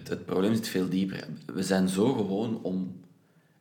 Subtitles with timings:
[0.00, 1.28] het, het probleem zit veel dieper.
[1.46, 3.00] We zijn zo gewoon om...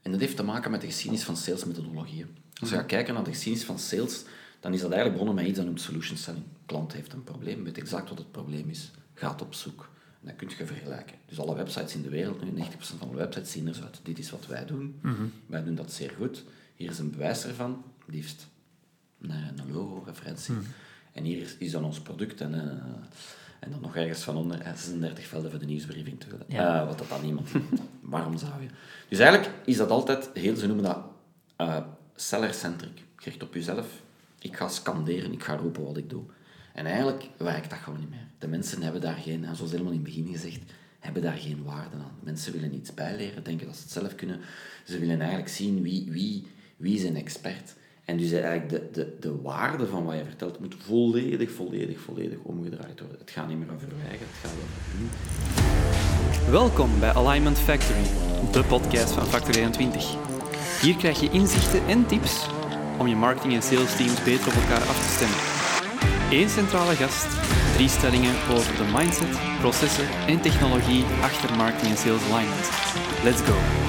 [0.01, 2.27] En dat heeft te maken met de geschiedenis van salesmethodologieën.
[2.59, 4.23] Als je gaat kijken naar de geschiedenis van sales,
[4.59, 6.43] dan is dat eigenlijk begonnen met iets dat noemt solution selling.
[6.43, 9.89] De klant heeft een probleem, weet exact wat het probleem is, gaat op zoek.
[10.21, 11.15] En dat kun je vergelijken.
[11.25, 13.99] Dus alle websites in de wereld, nu 90% van de websites zien er zo uit.
[14.03, 14.99] Dit is wat wij doen.
[15.45, 16.43] Wij doen dat zeer goed.
[16.75, 18.47] Hier is een bewijs ervan, liefst
[19.21, 20.55] een, een logo-referentie.
[21.11, 22.41] En hier is, is dan ons product.
[22.41, 22.85] En, eh,
[23.59, 26.45] en dan nog ergens van onder eh, 36 velden voor de nieuwsbriefing te willen.
[26.47, 26.81] Ja.
[26.81, 27.49] Eh, wat dat dan niemand.
[28.01, 28.67] Waarom zou je?
[29.09, 30.99] Dus eigenlijk is dat altijd, heel, ze noemen dat
[31.55, 31.77] eh,
[32.15, 33.03] seller-centric.
[33.15, 34.01] Gericht op jezelf.
[34.39, 36.23] Ik ga scanderen, ik ga roepen wat ik doe.
[36.73, 38.27] En eigenlijk werkt dat gewoon niet meer.
[38.37, 40.59] De mensen hebben daar geen, en zoals helemaal in het begin gezegd,
[40.99, 42.17] hebben daar geen waarde aan.
[42.19, 44.39] Mensen willen iets bijleren, denken dat ze het zelf kunnen.
[44.85, 46.47] Ze willen eigenlijk zien wie, wie,
[46.77, 47.75] wie is een expert.
[48.09, 52.37] En dus eigenlijk de, de, de waarde van wat je vertelt moet volledig, volledig, volledig
[52.43, 53.19] omgedraaid worden.
[53.19, 54.67] Het gaat niet meer over je eigen, het gaat over.
[56.51, 58.03] Welkom bij Alignment Factory,
[58.51, 60.15] de podcast van Factor 21.
[60.81, 62.47] Hier krijg je inzichten en tips
[62.99, 65.37] om je marketing- en sales teams beter op elkaar af te stemmen.
[66.31, 67.27] Eén centrale gast,
[67.73, 72.69] drie stellingen over de mindset, processen en technologie achter marketing en sales alignment.
[73.23, 73.88] Let's go!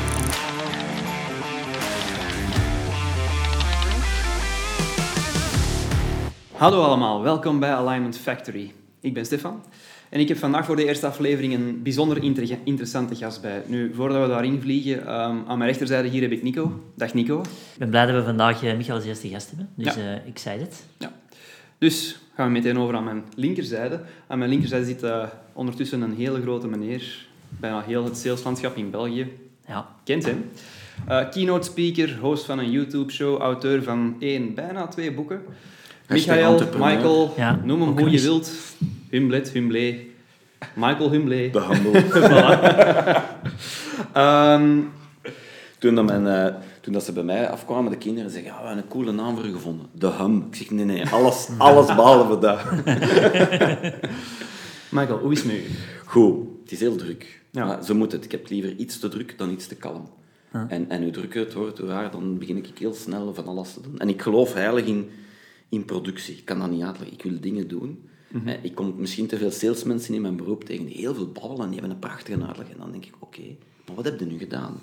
[6.61, 8.73] Hallo allemaal, welkom bij Alignment Factory.
[9.01, 9.63] Ik ben Stefan
[10.09, 13.63] en ik heb vandaag voor de eerste aflevering een bijzonder inter- interessante gast bij.
[13.67, 16.83] Nu, voordat we daarin vliegen, ehm, aan mijn rechterzijde hier heb ik Nico.
[16.95, 17.41] Dag Nico.
[17.41, 19.69] Ik ben blij dat we vandaag eh, Michael als eerste gast hebben.
[19.75, 20.01] Dus Ja.
[20.01, 20.85] eh, ik zei het.
[20.99, 21.13] Ja.
[21.79, 24.01] Dus gaan we meteen over aan mijn linkerzijde.
[24.27, 28.91] Aan mijn linkerzijde zit eh, ondertussen een hele grote meneer, bijna heel het saleslandschap in
[28.91, 29.27] België.
[29.69, 29.87] Ja.
[30.05, 30.45] Kent hem.
[31.31, 35.43] Keynote speaker, host van een YouTube-show, auteur van één, bijna twee boeken.
[36.11, 36.61] Michael.
[36.79, 38.51] Michael, Ja, noem hem hoe je wilt.
[39.11, 39.95] Humblet, Humblé.
[40.75, 41.51] Michael Humblé.
[41.51, 42.05] De humble.
[44.13, 44.79] Ehm,
[45.79, 48.67] Toen, dat mijn, eh, toen dat ze bij mij afkwamen, de kinderen zeggen, ja, we
[48.67, 49.87] hebben een coole naam voor u gevonden.
[49.93, 50.47] De Hum.
[50.51, 52.59] Ik zeg, nee, nee, alles, alles behalve dat.
[54.91, 55.63] Michael, hoe is het met u?
[56.05, 57.41] Goed, het is heel druk.
[57.51, 57.65] Ja.
[57.67, 58.25] Maar zo moet het.
[58.25, 60.09] Ik heb liever iets te druk dan iets te kalm.
[60.69, 63.73] En, en hoe drukker het wordt, hoe raar, dan begin ik heel snel van alles
[63.73, 63.99] te doen.
[63.99, 65.11] En ik geloof heilig in,
[65.71, 66.37] in productie.
[66.37, 67.13] Ik kan dat niet uitleggen.
[67.17, 68.09] Ik wil dingen doen.
[68.47, 71.61] Eh, Ik kom misschien te veel salesmensen in mijn beroep tegen die heel veel babbelen
[71.65, 72.69] en die hebben een prachtige uitleg.
[72.71, 73.43] En dan denk ik, oké,
[73.87, 74.81] maar wat heb je nu gedaan?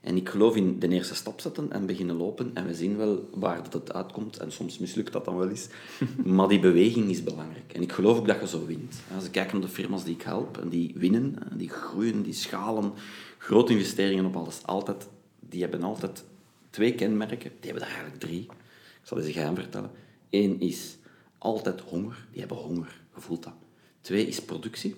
[0.00, 2.50] En ik geloof in de eerste stap zetten en beginnen lopen.
[2.54, 4.38] En we zien wel waar dat het uitkomt.
[4.38, 5.68] En soms mislukt dat dan wel eens.
[6.24, 7.72] Maar die beweging is belangrijk.
[7.72, 8.94] En ik geloof ook dat je zo wint.
[9.14, 12.22] Als ik kijk naar de firma's die ik help, en die winnen, en die groeien,
[12.22, 12.92] die schalen,
[13.38, 15.08] grote investeringen op alles, altijd,
[15.40, 16.24] die hebben altijd
[16.70, 17.50] twee kenmerken.
[17.60, 18.40] Die hebben er eigenlijk drie.
[18.42, 19.90] Ik zal eens een geheim vertellen.
[20.32, 20.96] Eén is
[21.38, 22.26] altijd honger.
[22.30, 23.00] Die hebben honger.
[23.14, 23.52] Je voelt dat.
[24.00, 24.94] Twee is productie.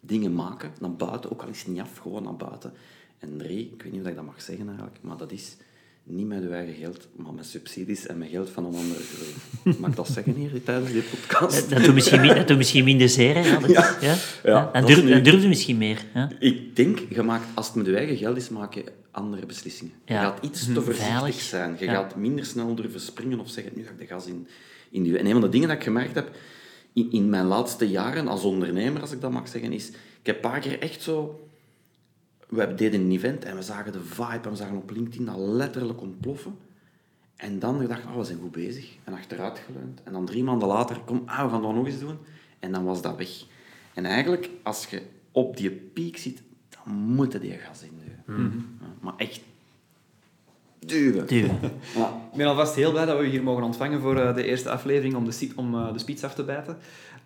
[0.00, 2.72] Dingen maken, naar buiten, ook al is het niet af, gewoon naar buiten.
[3.18, 5.56] En drie, ik weet niet of ik dat mag zeggen eigenlijk, maar dat is
[6.04, 9.76] niet met uw eigen geld, maar met subsidies en met geld van een andere groei.
[9.80, 11.70] Mag ik dat zeggen hier tijdens dit podcast?
[11.70, 13.34] Dat, doet misschien, mi- dat doet misschien minder zeer.
[13.34, 13.40] Hè?
[13.50, 13.96] Ja, dat- Ja.
[14.00, 14.16] ja?
[14.44, 16.04] Ja, En dat durf, nu- je misschien meer.
[16.14, 16.30] Ja?
[16.38, 19.92] Ik denk, je maakt, als het met je eigen geld is, maak je andere beslissingen.
[20.04, 21.40] Je gaat iets te voorzichtig Veilig.
[21.40, 21.76] zijn.
[21.78, 21.92] Je Ja.
[21.92, 24.46] gaat minder snel durven springen of zeggen, nu ga ik de gas in,
[24.92, 25.20] in duwen.
[25.20, 26.30] En een van de dingen dat ik gemerkt heb
[26.92, 29.88] in, in mijn laatste jaren als ondernemer, als ik dat mag zeggen, is...
[29.88, 31.48] Ik heb een paar keer echt zo...
[32.48, 35.36] We deden een event en we zagen de vibe en we zagen op LinkedIn dat
[35.36, 36.56] letterlijk ontploffen.
[37.36, 38.96] En dan gedacht, oh, we zijn goed bezig.
[39.04, 40.02] En achteruit geleund.
[40.02, 42.18] En dan drie maanden later, kom, ah, we gaan dat nog eens doen.
[42.58, 43.44] En dan was dat weg.
[43.94, 45.02] En eigenlijk, als je
[45.32, 48.24] op die piek zit, dan moet je die gas induwen.
[48.80, 49.40] Ja, maar echt
[50.86, 51.26] duwen.
[51.26, 51.58] Duwen.
[51.96, 52.28] Ja.
[52.32, 54.70] Ik ben alvast heel blij dat we u hier mogen ontvangen voor eh, de eerste
[54.70, 56.76] aflevering om de, om, eh, de speech af te bijten.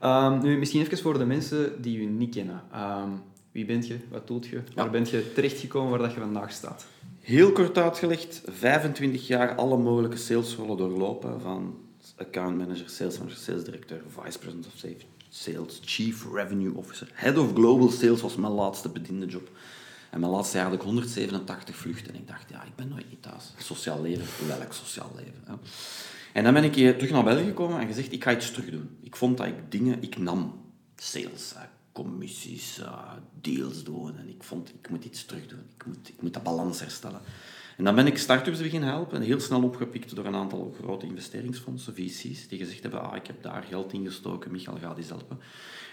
[0.01, 2.63] Ehm, nu, misschien even voor de mensen die u niet kennen.
[2.73, 3.11] Ehm,
[3.53, 3.97] wie bent je?
[4.11, 4.61] Wat doet je?
[4.75, 6.87] Waar bent je terechtgekomen waar dat je vandaag staat?
[7.21, 11.41] Heel kort uitgelegd, 25 jaar alle mogelijke salesrollen doorlopen.
[11.41, 11.75] Van
[12.17, 14.73] account manager, sales manager, sales director, vice president of
[15.29, 17.09] sales, chief revenue officer.
[17.13, 19.49] Head of global sales was mijn laatste bediende job.
[20.17, 22.15] En mijn laatste jaar had ik 187 vluchten.
[22.15, 23.53] En ik dacht, ja, ik ben nooit niet thuis.
[23.59, 25.43] Sociaal leven, welk sociaal leven?
[25.47, 25.59] Ja.
[26.33, 28.71] En dan ben ik hier terug naar België gekomen en gezegd, ik ga iets terug
[28.71, 28.99] doen.
[29.03, 30.61] Ik vond dat ik dingen, ik nam
[30.97, 31.55] sales,
[31.93, 34.19] commissies, eh, deals doen.
[34.19, 35.63] En ik vond, ik moet iets terug doen.
[35.79, 37.21] Ik moet, ik moet dat balans herstellen.
[37.77, 39.17] En dan ben ik start-ups beginnen helpen.
[39.17, 43.27] En heel snel opgepikt door een aantal grote investeringsfondsen, VC's, die gezegd hebben, ah, ik
[43.27, 45.41] heb daar geld in gestoken, Michael gaat eens helpen.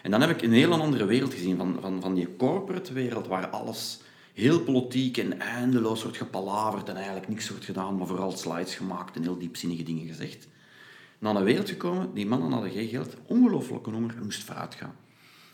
[0.03, 3.27] En dan heb ik een hele andere wereld gezien, van, van, van die corporate wereld,
[3.27, 3.99] waar alles
[4.33, 9.15] heel politiek en eindeloos wordt gepalaverd en eigenlijk niks wordt gedaan, maar vooral slides gemaakt
[9.15, 10.47] en heel diepzinnige dingen gezegd.
[11.19, 14.95] Naar een wereld gekomen, die mannen hadden geen geld, ongelooflijke honger, er moest vooruit gaan.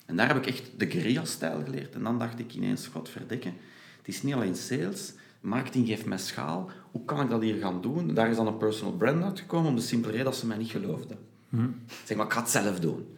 [0.05, 1.95] En daar heb ik echt de guerrilla-stijl geleerd.
[1.95, 3.53] En dan dacht ik ineens, god verdikken,
[3.97, 6.69] het is niet alleen sales, marketing geeft mij schaal.
[6.91, 8.13] Hoe kan ik dat hier gaan doen?
[8.13, 10.71] Daar is dan een personal brand uitgekomen, om de simpele reden dat ze mij niet
[10.71, 11.17] geloofden.
[12.05, 13.17] Zeg maar, ik ga het zelf doen.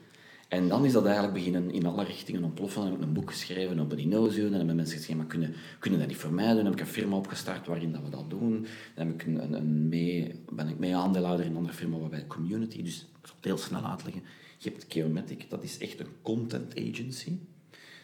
[0.51, 2.81] En dan is dat eigenlijk beginnen in alle richtingen ontploffen.
[2.81, 4.50] Dan heb ik een boek geschreven, Nobody Knows You.
[4.50, 6.56] Dan hebben mensen gezegd, maar kunnen, kunnen dat niet voor mij doen?
[6.56, 8.65] Dan heb ik een firma opgestart waarin dat we dat doen.
[8.95, 11.98] Dan heb ik een, een, een mee, ben ik mee aandeelhouder in een andere firma
[11.98, 12.83] waarbij community.
[12.83, 14.24] Dus ik zal het heel snel uitleggen.
[14.57, 17.38] Je hebt Geomatic, dat is echt een content agency.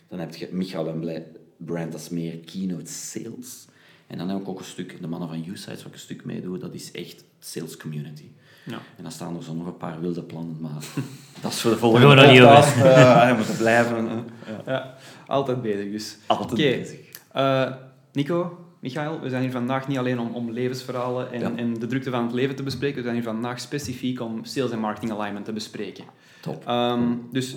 [0.07, 1.27] Dan heb je Michael en Blij
[1.57, 3.67] brand, is meer keynote sales.
[4.07, 6.25] En dan heb ik ook een stuk, de mannen van U-Sites, waar ik een stuk
[6.25, 8.25] mee doe, dat is echt sales community.
[8.67, 8.77] Ja.
[8.97, 10.71] En dan staan er zo nog een paar wilde plannen, maar
[11.41, 12.55] dat is voor de volgende we er niet over.
[12.55, 12.77] podcast.
[12.97, 14.25] Eh, we moeten blijven.
[14.45, 14.61] Ja.
[14.73, 14.95] Ja,
[15.27, 16.17] altijd bezig dus.
[16.25, 16.99] Altijd bezig.
[17.31, 17.71] eh,
[18.13, 21.51] Nico, Michael, we zijn hier vandaag niet alleen om, om levensverhalen en, Ja.
[21.55, 22.95] en de drukte van het leven te bespreken.
[22.97, 26.03] We zijn hier vandaag specifiek om sales en marketing alignment te bespreken.
[26.41, 26.63] Top.
[26.67, 27.55] Ehm, dus,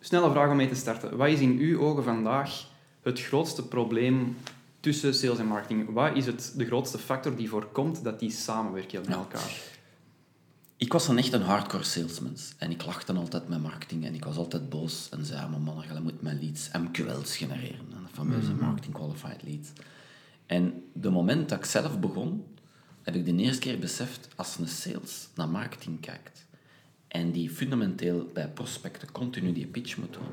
[0.00, 1.16] snelle vraag om mee te starten.
[1.16, 2.50] Wat is in uw ogen vandaag
[3.02, 4.36] het grootste probleem
[4.80, 5.92] tussen sales en marketing?
[5.92, 9.14] Wat is het, de grootste factor die voorkomt dat die samenwerken met Ja.
[9.14, 9.50] elkaar?
[10.84, 12.52] Ik was dan echt een hardcore salesmens.
[12.58, 14.04] En ik lachte altijd met marketing.
[14.04, 15.08] En ik was altijd boos.
[15.10, 17.86] En zei, maar man, je moet mijn leads, MQL's genereren.
[17.92, 19.72] hè, De fameuze marketing qualified leads.
[20.46, 22.44] En de moment dat ik zelf begon,
[23.02, 26.46] heb ik de eerste keer beseft, als een sales naar marketing kijkt,
[27.08, 30.32] en die fundamenteel bij prospecten continu die pitch moet doen,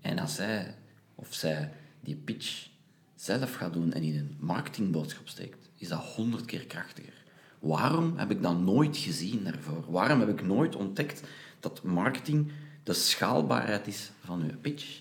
[0.00, 0.74] en als hij
[1.14, 2.68] of zij die pitch
[3.14, 7.17] zelf gaat doen en in een marketingboodschap steekt, is dat honderd keer krachtiger.
[7.58, 9.84] Waarom heb ik dat nooit gezien daarvoor?
[9.88, 11.22] Waarom heb ik nooit ontdekt
[11.60, 12.52] dat marketing
[12.82, 15.00] de schaalbaarheid is van uw pitch?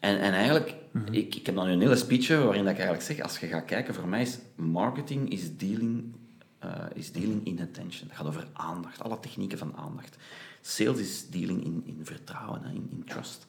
[0.00, 0.74] En, en eigenlijk,
[1.10, 3.64] ik, ik heb dan een hele speech waarin dat ik eigenlijk zeg, als je gaat
[3.64, 6.14] kijken, voor mij is marketing is dealing,
[6.58, 8.08] eh, is dealing in attention.
[8.08, 10.16] Het gaat over aandacht, alle technieken van aandacht.
[10.60, 13.46] Sales is dealing in, in vertrouwen, in, in trust.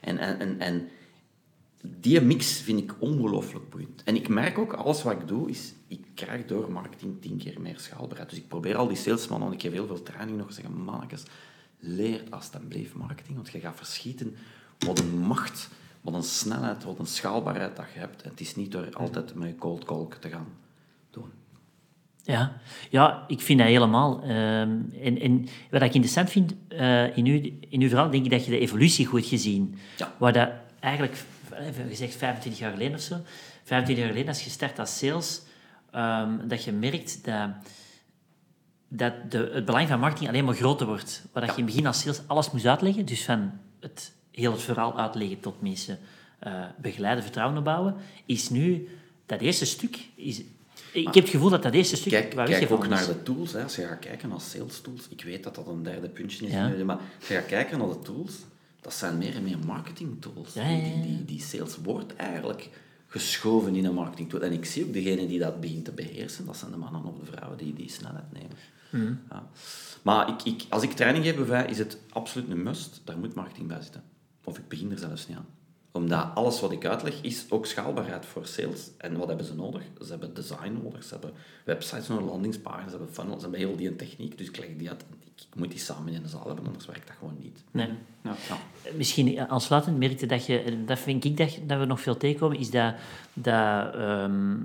[0.00, 0.88] En, en, en, en
[1.82, 4.02] die mix vind ik ongelooflijk boeiend.
[4.04, 7.60] En ik merk ook, alles wat ik doe, is, ik krijg door marketing tien keer
[7.60, 8.30] meer schaalbaarheid.
[8.30, 10.82] Dus ik probeer al die salesmannen, want ik geef heel veel training nog, te zeggen,
[10.82, 11.22] mannetjes,
[11.78, 14.36] leer alsjeblieft marketing, want je gaat verschieten
[14.78, 15.68] wat een macht,
[16.00, 18.22] wat een snelheid, wat een schaalbaarheid dat je hebt.
[18.22, 20.46] En het is niet door altijd met je cold call te gaan
[21.10, 21.30] doen.
[22.22, 22.60] Ja,
[22.90, 24.22] ja ik vind dat helemaal.
[24.22, 28.30] Ehm, en, en wat ik interessant vind eh, in, uw, in uw verhaal, denk ik
[28.30, 29.78] dat je de evolutie goed gezien.
[29.96, 30.14] Ja.
[30.18, 31.18] Waar dat eigenlijk,
[31.58, 33.16] even gezegd 25 jaar geleden of zo,
[33.64, 35.42] 25 jaar geleden als je start als sales,
[35.90, 37.50] ehm, dat je merkt dat,
[38.88, 41.22] dat de, het belang van marketing alleen maar groter wordt.
[41.32, 44.52] Waar dat je in het begin als sales alles moest uitleggen, dus van het, heel
[44.52, 45.98] het verhaal uitleggen tot mensen
[46.38, 47.96] eh, begeleiden, vertrouwen opbouwen,
[48.26, 48.88] is nu
[49.26, 49.98] dat eerste stuk...
[50.14, 50.42] Is,
[50.92, 53.52] ik heb het gevoel dat dat eerste stuk Kijk, kijk ook naar de tools.
[53.52, 53.62] Hè.
[53.62, 56.52] Als je gaat kijken naar sales tools, ik weet dat dat een derde puntje is,
[56.52, 56.84] Ja.
[56.84, 58.32] maar als je gaat kijken naar de tools,
[58.80, 60.54] dat zijn meer en meer marketing tools.
[60.54, 62.70] Ja, ja, ja, Die, die, die sales wordt eigenlijk
[63.06, 64.42] geschoven in een marketing tool.
[64.42, 67.18] En ik zie ook degene die dat begint te beheersen, dat zijn de mannen of
[67.18, 68.56] de vrouwen die die snelheid nemen.
[68.90, 69.20] Hmm.
[69.30, 69.48] Ja.
[70.02, 73.00] Maar ik, ik, als ik training geef is het absoluut een must.
[73.04, 74.02] Daar moet marketing bij zitten.
[74.44, 75.46] Of ik begin er zelfs niet aan
[75.98, 78.90] omdat alles wat ik uitleg is ook schaalbaarheid voor sales.
[78.98, 79.82] En wat hebben ze nodig?
[80.00, 81.32] Ze hebben design nodig, ze hebben
[81.64, 84.38] websites nodig, landingspagina's, ze hebben funnels, ze hebben heel die techniek.
[84.38, 85.04] Dus ik leg die uit.
[85.50, 87.64] Ik, moet die samen in de zaal hebben, anders werkt dat gewoon niet.
[87.70, 87.88] Nee.
[88.22, 88.34] Ja.
[88.96, 92.58] Misschien aansluitend merkte dat je, en dat vind ik dat, dat we nog veel tegenkomen,
[92.58, 92.94] is dat,
[93.32, 94.56] dat ehm,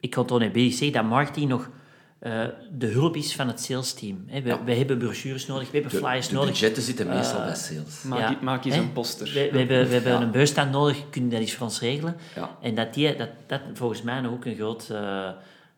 [0.00, 1.70] ik kan het niet bezig zeggen, dat marketing nog
[2.18, 4.24] eh, de hulp is van het salesteam.
[4.26, 4.42] Hè.
[4.42, 4.64] We, Ja.
[4.64, 6.48] we hebben brochures nodig, we hebben De, flyers de nodig.
[6.50, 8.02] budgetten zitten meestal Eh, bij sales.
[8.02, 8.38] Maak, Ja.
[8.42, 8.80] maak eens Hè?
[8.80, 9.26] een poster.
[9.26, 10.20] We, we hebben, we hebben Ja.
[10.20, 12.16] een beurstand nodig, kunnen dat eens voor ons regelen.
[12.34, 12.56] Ja.
[12.60, 15.30] En dat, die, dat dat volgens mij nog ook een, groot, eh,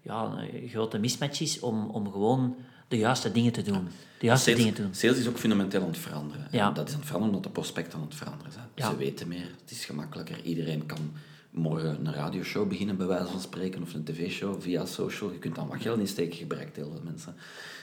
[0.02, 2.56] ja, een grote mismatch is om, om gewoon
[2.88, 3.88] de juiste dingen te doen.
[4.18, 4.94] De juiste Sales, dingen doen.
[4.94, 6.48] sales is ook fundamenteel aan het veranderen.
[6.50, 6.68] Ja.
[6.68, 8.68] En dat is aan het veranderen omdat de prospecten aan het veranderen zijn.
[8.74, 8.90] Ja.
[8.90, 10.42] Ze weten meer, het is gemakkelijker.
[10.42, 11.12] Iedereen kan
[11.50, 15.32] morgen een radioshow beginnen, bij wijze van spreken, of een tv-show via social.
[15.32, 17.34] Je kunt dan wat geld insteken, je bereikt heel veel mensen.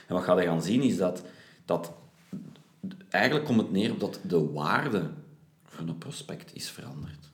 [0.06, 1.22] En wat ga je gaan zien is dat,
[1.64, 1.92] dat
[3.08, 5.10] eigenlijk komt het neer op dat de waarde
[5.66, 7.30] van een prospect is veranderd.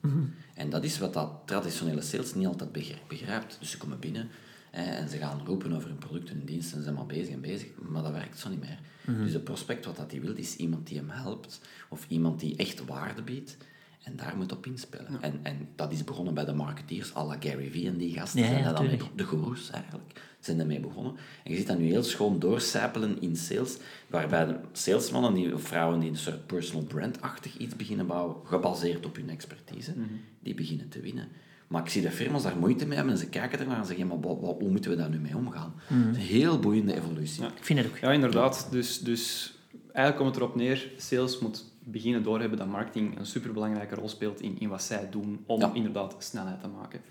[0.53, 2.71] En dat is wat dat traditionele sales niet altijd
[3.07, 3.57] begrijpt.
[3.59, 4.29] Dus ze komen binnen
[4.71, 7.41] en ze gaan roepen over hun producten en diensten en ze zijn maar bezig en
[7.41, 8.79] bezig, maar dat werkt zo niet meer.
[9.05, 12.55] Dus de prospect, wat dat hij wil, is iemand die hem helpt of iemand die
[12.55, 13.57] echt waarde biedt.
[14.03, 15.21] En daar moet op inspelen.
[15.21, 18.39] En, en dat is begonnen bij de marketeers, à la Gary Vee en die gasten.
[18.39, 21.15] Ja, ja, zijn dan mee de goeroes eigenlijk, zijn daarmee begonnen.
[21.43, 25.61] En je ziet dat nu heel schoon doorcijpelen in sales, waarbij de salesmannen die, of
[25.61, 29.93] vrouwen die een soort personal brand-achtig iets beginnen bouwen, gebaseerd op hun expertise,
[30.39, 31.27] die beginnen te winnen.
[31.71, 34.07] Maar ik zie dat firma's daar moeite mee hebben en ze kijken ernaar en zeggen,
[34.07, 35.73] maar wat, wat- hoe moeten we daar nu mee omgaan?
[35.87, 37.43] Het is een heel boeiende evolutie.
[37.43, 37.97] Ik vind het ook.
[37.97, 38.67] Ja, inderdaad.
[38.71, 39.53] Dus, dus
[39.93, 44.41] eigenlijk komt het erop neer, sales moet beginnen doorhebben dat marketing een superbelangrijke rol speelt
[44.41, 45.71] in, in wat zij doen om Ja.
[45.73, 47.01] inderdaad snelheid te maken.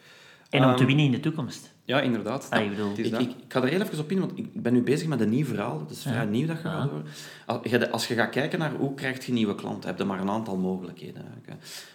[0.50, 1.72] En om te Ehm, winnen in de toekomst.
[1.84, 2.46] Ja, inderdaad.
[2.50, 4.62] Ah, ik bedoel- Het Ik, ik, ik ga er heel even op in, want ik
[4.62, 5.78] ben nu bezig met een nieuw verhaal.
[5.78, 6.24] Dat is vrij Ja.
[6.24, 7.04] nieuw dat je gaat horen.
[7.46, 10.20] Als je, als je gaat kijken naar hoe krijg je nieuwe klanten, heb je maar
[10.20, 11.24] een aantal mogelijkheden.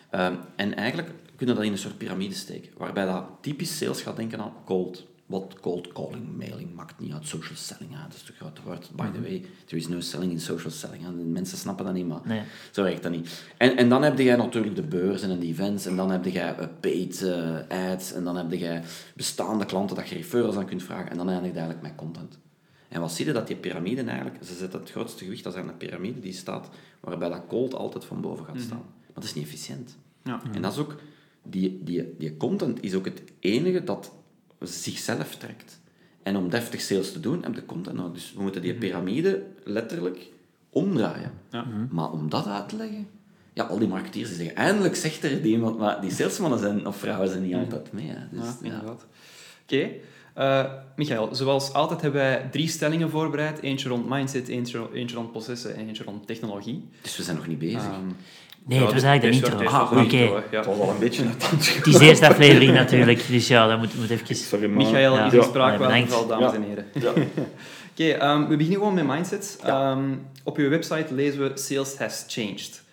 [0.10, 4.02] Ehm, en eigenlijk kun je dat in een soort piramide steken, waarbij dat typisch sales
[4.02, 5.06] gaat denken aan cold.
[5.26, 7.28] Wat cold calling, mailing, maakt niet uit.
[7.28, 8.02] Social selling, hè.
[8.08, 8.90] dat is te groot woord.
[8.96, 11.02] By the way, there is no selling in social selling.
[11.32, 12.42] Mensen snappen dat niet, maar Nee.
[12.72, 13.44] zo werkt dat niet.
[13.58, 16.40] En, en dan heb je natuurlijk de beurzen en de events, en dan heb je
[16.40, 18.82] eh, paid eh, ads, en dan heb je
[19.16, 22.38] bestaande klanten dat je referrals aan kunt vragen, en dan eindig je eigenlijk met content.
[22.90, 25.82] En wat zie je dat die piramide eigenlijk, ze zetten het grootste gewicht, is eigenlijk
[25.82, 28.78] een piramide die staat, waarbij dat cold altijd van boven gaat staan.
[29.00, 29.98] Maar dat is niet efficiënt.
[30.24, 30.42] Ja.
[30.54, 30.96] En dat is ook,
[31.46, 34.12] die, die, die content is ook het enige dat
[34.60, 35.80] zichzelf trekt.
[36.24, 38.14] En om deftig sales te doen, heb je content nodig.
[38.14, 40.32] Dus we moeten die piramide letterlijk
[40.70, 41.32] omdraaien.
[41.52, 41.66] Ja.
[41.90, 43.08] Maar om dat uit te leggen...
[43.54, 46.88] Ja, al die marketeers die zeggen, eindelijk zegt er die iemand, maar die salesmannen zijn,
[46.88, 48.08] of vrouwen zijn niet altijd mee.
[48.08, 48.18] Hè.
[48.32, 48.96] Dus, Ja, ja.
[49.64, 49.90] Oké.
[50.34, 53.62] Eh, Michael, zoals altijd hebben wij drie stellingen voorbereid.
[53.62, 56.88] Eentje rond mindset, eentje, eentje rond processen en eentje rond technologie.
[57.02, 57.82] Dus we zijn nog niet bezig.
[57.82, 58.10] Ehm,
[58.68, 59.78] Nee, ja, het was eigenlijk de deze- intro.
[59.78, 60.18] Ah, oké.
[60.18, 60.42] ja.
[60.58, 63.78] Het was al een beetje naar het is de eerste aflevering natuurlijk, dus ja, dat
[63.78, 64.36] moet, moet even...
[64.36, 64.86] Sorry, maar...
[64.86, 65.26] Michael Ja.
[65.26, 65.46] is in Ja.
[65.46, 66.30] spraakwaterval, Bedankt.
[66.30, 66.58] dames Ja.
[66.58, 66.86] en heren.
[66.94, 67.12] Ja.
[67.92, 69.60] Oké, ehm, we beginnen gewoon met mindset.
[69.64, 69.92] Ja.
[69.92, 70.04] Ehm,
[70.44, 72.84] op uw website lezen we Sales has changed.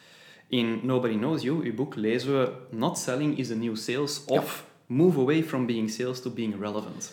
[0.48, 4.64] In Nobody Knows You, uw boek, lezen we Not selling is the new sales of
[4.86, 7.12] Move away from being sales to being relevant.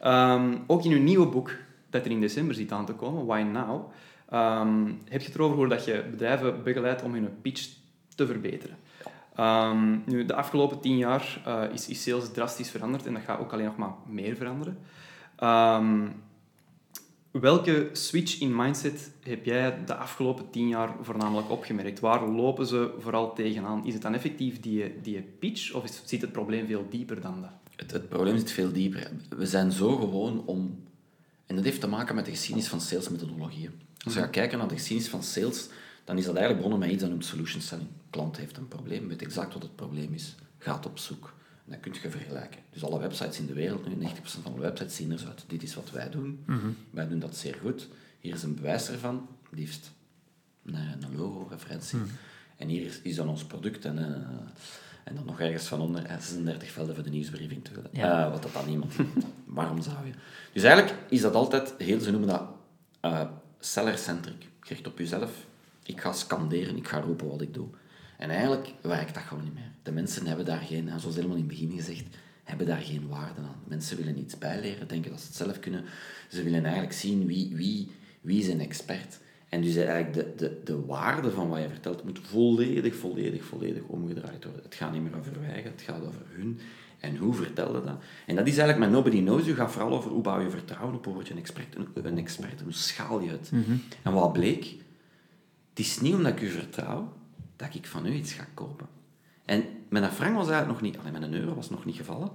[0.00, 1.50] Ehm, ook in uw nieuwe boek,
[1.90, 3.92] dat er in december zit aan te komen, Why Now,
[4.30, 7.68] ehm, heb je het erover hoe dat je bedrijven begeleidt om hun pitch
[8.14, 8.76] te verbeteren.
[9.34, 13.40] Ehm, nu, de afgelopen tien jaar eh, is, is sales drastisch veranderd en dat gaat
[13.40, 14.78] ook alleen nog maar meer veranderen.
[15.36, 16.06] Ehm,
[17.30, 22.00] welke switch in mindset heb jij de afgelopen tien jaar voornamelijk opgemerkt?
[22.00, 23.86] Waar lopen ze vooral tegenaan?
[23.86, 27.40] Is het dan effectief die, die pitch of is, zit het probleem veel dieper dan
[27.40, 27.50] dat?
[27.76, 29.10] Het, het probleem zit veel dieper.
[29.36, 30.80] We zijn zo gewoon om...
[31.46, 33.72] En dat heeft te maken met de geschiedenis van salesmethodologieën.
[34.04, 35.68] Als je gaat kijken naar de geschiedenis van sales,
[36.04, 37.88] dan is dat eigenlijk begonnen met iets dat noemt solution selling.
[38.12, 41.34] Klant heeft een probleem, weet exact wat het probleem is, gaat op zoek.
[41.64, 42.60] En dat kun je vergelijken.
[42.70, 45.44] Dus alle websites in de wereld, nu 90% van de websites zien er zo uit.
[45.46, 46.44] Dit is wat wij doen.
[46.90, 47.88] Wij doen dat zeer goed.
[48.20, 49.92] Hier is een bewijs ervan, liefst
[50.64, 51.98] een, een logo, referentie.
[52.56, 54.04] En hier is, is dan ons product en, eh,
[55.04, 57.90] en dan nog ergens van onder eh, 36 velden voor de nieuwsbriefing te willen.
[57.92, 58.24] Ja.
[58.24, 58.94] Eh, wat dat dan niemand
[59.44, 60.12] Waarom zou je?
[60.52, 62.42] Dus eigenlijk is dat altijd, heel, ze noemen dat
[63.00, 63.28] eh
[63.58, 64.48] seller-centric.
[64.60, 65.46] Gericht op jezelf.
[65.82, 67.68] Ik ga scanderen, ik ga roepen wat ik doe.
[68.18, 69.72] En eigenlijk werkt dat gewoon niet meer.
[69.82, 72.04] De mensen hebben daar geen, en zoals helemaal in het begin gezegd,
[72.44, 73.60] hebben daar geen waarde aan.
[73.64, 75.84] Mensen willen iets bijleren, denken dat ze het zelf kunnen.
[76.28, 77.90] Ze willen eigenlijk zien wie, wie,
[78.20, 79.20] wie is een expert.
[79.48, 83.82] En dus eigenlijk de, de, de waarde van wat je vertelt moet volledig, volledig, volledig
[83.82, 84.62] omgedraaid worden.
[84.62, 86.58] Het gaat niet meer over wij, het gaat over hun.
[86.98, 88.02] En hoe vertel je dat?
[88.26, 90.94] En dat is eigenlijk met Nobody Knows You, gaat vooral over hoe bouw je vertrouwen
[90.94, 93.50] op, hoe word je een expert, een, een expert, hoe schaal je het?
[94.02, 94.64] En wat bleek?
[95.68, 97.12] Het is niet omdat ik u vertrouw,
[97.62, 98.86] dat ik van u iets ga kopen.
[99.44, 102.30] En een frank was eigenlijk nog niet, alleen een euro was nog niet gevallen.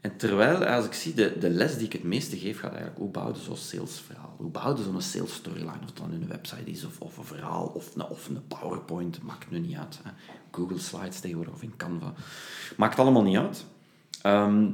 [0.00, 2.98] En terwijl, als ik zie, de, de les die ik het meeste geef, gaat eigenlijk
[2.98, 4.34] hoe bouw je zo'n salesverhaal?
[4.36, 5.78] Hoe bouw je zo'n sales storyline?
[5.80, 9.22] Of het dan een website is, of, of een verhaal, of een, of een PowerPoint,
[9.22, 9.98] maakt nu niet uit.
[10.02, 10.10] Hè.
[10.50, 12.12] Google Slides tegenwoordig, of in Canva.
[12.76, 13.64] Maakt allemaal niet uit.
[14.22, 14.66] Ehm,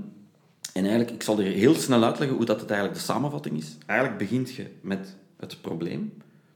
[0.72, 3.76] en eigenlijk, ik zal er heel snel uitleggen hoe dat het eigenlijk de samenvatting is.
[3.86, 6.12] Eigenlijk begint je met het probleem.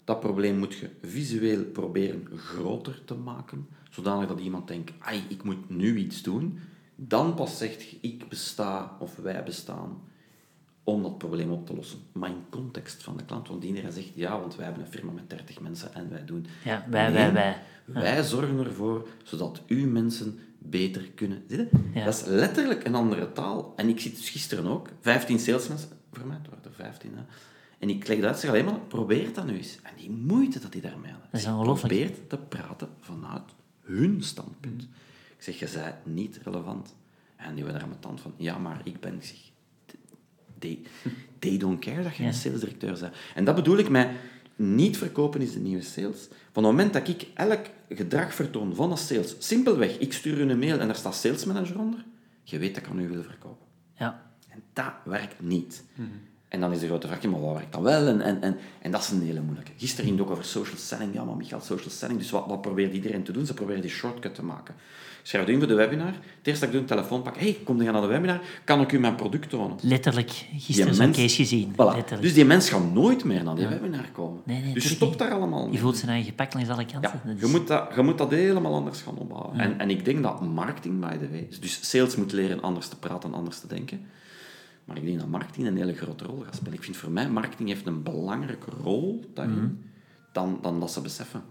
[0.09, 5.43] Dat probleem moet je visueel proberen groter te maken, zodanig dat iemand denkt, ai, ik
[5.43, 6.59] moet nu iets doen.
[6.97, 10.01] Dan pas zegt je, ik besta of wij bestaan
[10.85, 11.99] om dat probleem op te lossen.
[12.13, 13.49] Maar in context van de klant.
[13.49, 16.47] Want iedereen zegt, ja, want wij hebben een firma met 30 mensen en wij doen...
[16.65, 18.03] Ja, wij, Nee, wij, wij.
[18.03, 21.43] Wij zorgen ervoor zodat uw mensen beter kunnen.
[21.95, 22.05] Ja.
[22.05, 23.73] Dat is letterlijk een andere taal.
[23.77, 27.15] En ik zit dus gisteren ook, 15 salesmensen, voor mij, het waren er 15.
[27.15, 27.23] Hè.
[27.79, 29.79] En ik leg dat zeg alleen maar, probeer dat nu eens.
[29.83, 31.29] En die moeite dat die daarmee hadden.
[31.33, 31.95] Dat is ongelooflijk.
[31.95, 33.43] Probeer te praten vanuit
[33.83, 34.83] hun standpunt.
[35.37, 36.95] Ik zeg, je bent niet relevant.
[37.37, 39.19] En die waren daar met tand van, ja, maar ik ben...
[39.23, 39.37] Zeg,
[40.59, 40.79] they,
[41.39, 42.29] they don't care dat je Ja.
[42.29, 43.15] een salesdirecteur bent.
[43.35, 44.09] En dat bedoel ik met
[44.57, 46.29] niet verkopen is de nieuwe sales.
[46.53, 50.51] Van het moment dat ik elk gedrag vertoon van een sales, simpelweg, ik stuur u
[50.51, 52.05] een mail en daar staat sales manager onder,
[52.43, 53.67] je weet dat ik aan u wil verkopen.
[53.95, 54.33] Ja.
[54.49, 55.85] En dat werkt niet.
[56.49, 58.07] En dan is de grote vraag, maar wat werkt dan wel?
[58.07, 59.73] En, en, en, en dat is een hele moeilijke.
[59.77, 61.15] Gisteren ging het ook over social selling.
[61.15, 62.19] Ja, maar Michael, social selling.
[62.19, 63.47] Dus wat, wat probeert iedereen te doen?
[63.47, 64.75] Ze proberen die shortcut te maken.
[65.23, 66.07] Schrijf het in voor de webinar.
[66.07, 67.37] Het eerste dat ik doe, een telefoon pak.
[67.37, 68.41] hey, kom je naar de webinar?
[68.65, 69.77] Kan ik u mijn product tonen?
[69.81, 71.73] Letterlijk, gisteren zo'n case gezien.
[71.73, 72.21] Voilà.
[72.21, 74.43] Dus die mens gaat nooit meer naar die webinar komen.
[74.45, 75.19] Nee, nee, dus tuurlijk stop niet.
[75.19, 75.81] daar allemaal Je mee.
[75.81, 77.21] voelt zijn eigen gepakt langs alle kanten.
[77.25, 79.59] Ja, je moet, dat, je moet dat helemaal anders gaan opbouwen.
[79.61, 81.49] En, en ik denk dat marketing, by the way...
[81.61, 84.01] Dus sales moet leren anders te praten, anders te denken.
[84.89, 86.73] Maar ik denk dat marketing een hele grote rol gaat spelen.
[86.75, 89.69] Ik vind voor mij, marketing heeft een belangrijke rol daarin, Mhm.
[90.33, 91.43] dan, dan dat ze beseffen.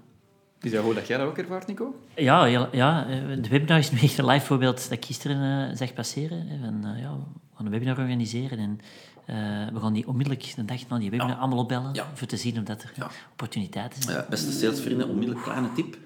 [0.61, 1.95] Is dat goed dat jij dat ook ervaart, Nico?
[2.15, 5.69] Ja, heel- ja, eh, de webinar is nu echt een live voorbeeld dat ik gisteren
[5.69, 6.47] eh, zag passeren.
[6.47, 7.23] hè, Van, eh, ja, we
[7.55, 8.79] gaan een webinar organiseren en
[9.25, 12.05] eh, we gaan die onmiddellijk de dag na die webinar allemaal opbellen Ja.
[12.13, 13.09] voor te zien of dat er Ja.
[13.31, 14.25] opportuniteiten zijn.
[14.29, 15.97] Beste salesvrienden, onmiddellijk kleine tip.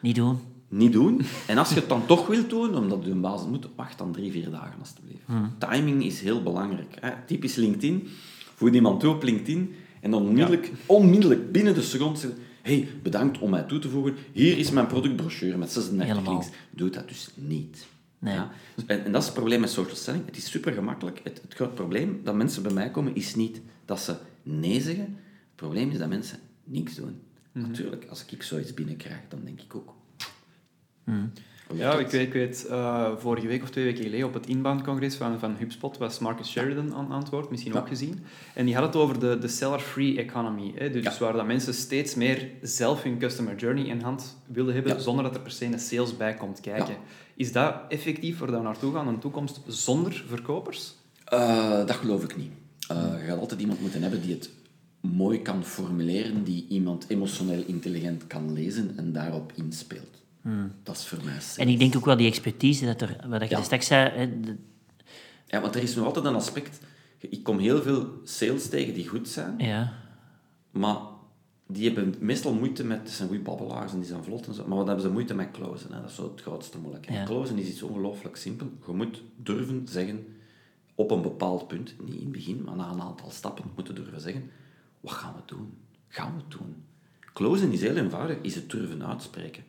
[0.00, 0.38] Niet doen.
[0.68, 1.20] Niet doen.
[1.46, 4.12] En als je het dan toch wilt doen, omdat je een basis moet, wacht dan
[4.12, 5.24] drie, vier dagen alstublieft.
[5.58, 6.96] Timing is heel belangrijk.
[7.00, 7.10] Hè.
[7.26, 8.08] Typisch LinkedIn.
[8.54, 13.38] Voer iemand toe op LinkedIn en dan onmiddellijk, onmiddellijk binnen de seconde zeggen hey, bedankt
[13.38, 14.14] om mij toe te voegen.
[14.32, 16.38] Hier is mijn productbrochure met 36 Helemaal.
[16.38, 16.56] links.
[16.70, 17.86] Doe dat dus niet.
[18.18, 18.34] Nee.
[18.34, 18.50] Ja?
[18.86, 20.26] En, en dat is het probleem met social selling.
[20.26, 21.20] Het is super gemakkelijk.
[21.22, 25.04] Het, het groot probleem dat mensen bij mij komen, is niet dat ze nee zeggen.
[25.04, 27.20] Het probleem is dat mensen niks doen.
[27.52, 29.94] Natuurlijk, als ik zoiets binnenkrijg, dan denk ik ook...
[31.74, 35.14] Ja, ik weet, ik weet eh, vorige week of twee weken geleden op het inbound-congres
[35.14, 37.78] van, van HubSpot was Marcus Sheridan aan, aan het woord, misschien Ja.
[37.78, 38.24] ook gezien.
[38.54, 40.72] En die had het over de, de seller-free economy.
[40.74, 40.90] Hè?
[40.90, 41.16] Dus Ja.
[41.18, 44.98] waar dat mensen steeds meer zelf hun customer journey in hand willen hebben, Ja.
[44.98, 46.96] zonder dat er per se een sales bij komt kijken.
[47.36, 50.94] Is dat effectief waar we naartoe gaan, een toekomst zonder verkopers?
[51.24, 52.50] Eh, dat geloof ik niet.
[52.88, 54.50] Eh, je gaat altijd iemand moeten hebben die het
[55.00, 60.24] mooi kan formuleren, die iemand emotioneel intelligent kan lezen en daarop inspeelt.
[60.82, 61.38] Dat is voor mij.
[61.56, 63.62] En ik denk ook wel die expertise, dat er, wat je Ja.
[63.62, 64.56] straks zei, hè, de-
[65.46, 66.78] Ja, want er is nog altijd een aspect...
[67.18, 69.92] Ik kom heel veel sales tegen die goed zijn, ja,
[70.70, 70.96] maar
[71.66, 72.98] die hebben meestal moeite met...
[72.98, 75.34] Het zijn goede babbelaars en die zijn vlot en zo, maar wat hebben ze moeite
[75.34, 75.92] met closen?
[75.92, 76.00] Hè?
[76.00, 77.18] Dat is zo het grootste moeilijkheid.
[77.18, 77.24] Ja.
[77.24, 78.70] Closen is iets ongelooflijk simpel.
[78.86, 80.26] Je moet durven zeggen,
[80.94, 84.20] op een bepaald punt, niet in het begin, maar na een aantal stappen, moeten durven
[84.20, 84.50] zeggen,
[85.00, 85.72] wat gaan we doen?
[86.08, 86.74] Gaan we het doen?
[87.32, 89.64] Closen is heel eenvoudig, is het durven uitspreken.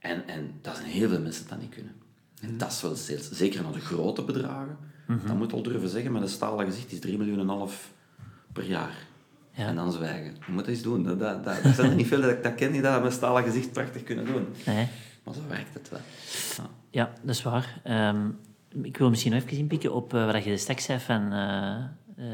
[0.00, 1.92] En, en dat zijn heel veel mensen dat niet kunnen.
[2.40, 3.30] En dat is wel sales.
[3.30, 4.78] Zeker naar de grote bedragen.
[5.26, 7.90] Dat moet al durven zeggen, met een stalen gezicht is 3 miljoen en half
[8.52, 8.94] per jaar.
[9.52, 9.66] Ja.
[9.66, 10.36] En dan zwijgen.
[10.46, 11.04] Je moet eens doen.
[11.04, 13.04] Dat, dat, dat, er zijn er niet veel dat ik dat ken die dat met
[13.04, 14.46] een stalen gezicht prachtig kunnen doen.
[14.66, 14.88] nee.
[15.24, 16.00] Maar zo werkt het wel.
[16.56, 16.70] Ja.
[16.90, 17.80] Ja, dat is waar.
[17.84, 18.28] Ehm,
[18.82, 21.84] ik wil misschien nog even inpikken op eh, wat je straks zei van eh, eh,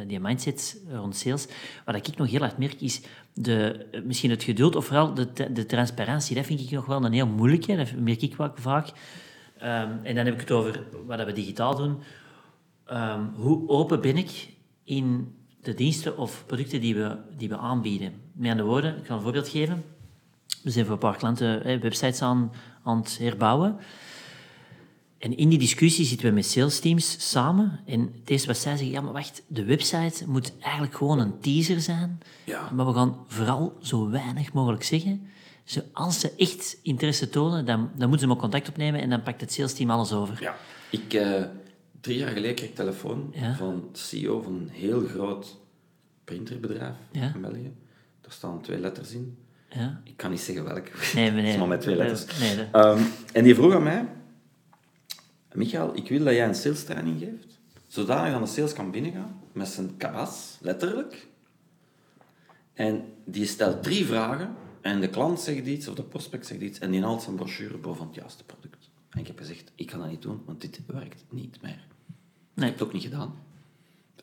[0.07, 1.47] die mindset rond sales.
[1.85, 3.01] Wat ik nog heel hard merk is
[3.33, 6.37] de, eh, misschien het geduld of vooral de, de, transparantie.
[6.37, 7.77] Dat vind ik nog wel een heel moeilijke.
[7.77, 8.93] Dat merk ik wel vaak.
[9.59, 11.99] Ehm, en dan heb ik het over wat we digitaal doen.
[12.85, 14.49] Ehm, hoe open ben ik
[14.85, 18.13] in de diensten of producten die we, die we aanbieden?
[18.33, 19.85] Met andere woorden, ik ga een voorbeeld geven.
[20.63, 23.79] We zijn voor een paar klanten eh, websites aan, aan het herbouwen.
[25.27, 27.81] En in die discussie zitten we met sales teams samen.
[27.87, 31.39] En het eerste wat zij zeggen, ja, maar wacht, de website moet eigenlijk gewoon een
[31.41, 32.19] teaser zijn.
[32.45, 32.71] Ja.
[32.71, 35.27] Maar we gaan vooral zo weinig mogelijk zeggen.
[35.93, 39.41] Als ze echt interesse tonen, dan, dan moeten ze maar contact opnemen en dan pakt
[39.41, 40.39] het sales team alles over.
[40.41, 40.57] Ja.
[40.91, 41.43] Ik, eh,
[42.01, 43.55] drie jaar geleden kreeg ik telefoon Ja.
[43.57, 45.57] van de CEO van een heel groot
[46.25, 47.33] printerbedrijf Ja.
[47.35, 47.73] in België.
[48.21, 49.37] Daar staan twee letters in.
[49.71, 50.01] Ja?
[50.05, 50.91] Ik kan niet zeggen welke.
[51.15, 52.39] Nee, nee, Het is maar met twee letters.
[52.39, 52.67] Nee, nee.
[52.73, 53.01] Ehm,
[53.33, 54.07] en die vroeg aan mij...
[55.57, 57.59] Michael, ik wil dat jij een sales training geeft.
[57.87, 59.41] Zodanig dat een sales kan binnengaan.
[59.53, 61.27] Met zijn kaas, letterlijk.
[62.75, 64.55] En die stelt drie vragen.
[64.81, 66.79] En de klant zegt iets, of de prospect zegt iets.
[66.79, 68.91] En die haalt zijn brochure boven het juiste product.
[69.11, 71.85] En ik heb gezegd, ik kan dat niet doen, want dit werkt niet meer.
[72.55, 73.35] Ik heb het ook niet gedaan.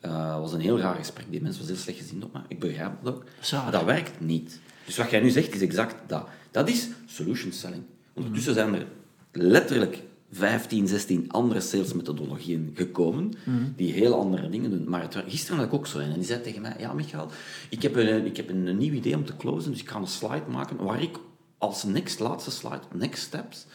[0.00, 1.26] Eh, Het was een heel raar gesprek.
[1.30, 2.40] Die mensen was heel slecht gezien op me.
[2.48, 3.24] Ik begrijp dat ook.
[3.52, 4.60] Maar dat werkt niet.
[4.86, 6.28] Dus wat jij nu zegt, is exact dat.
[6.50, 7.82] Dat is solution selling.
[8.12, 8.86] Ondertussen zijn er
[9.32, 10.02] letterlijk
[10.34, 13.32] 15, 16 andere salesmethodologieën gekomen,
[13.76, 14.88] die heel andere dingen doen.
[14.88, 16.10] Maar het, gisteren had ik ook zo een.
[16.10, 17.28] En die zei tegen mij, ja Michael,
[17.68, 20.06] ik heb, een, ik heb een, nieuw idee om te closen, dus ik ga een
[20.06, 21.18] slide maken waar ik
[21.58, 23.66] als next, laatste slide, next steps,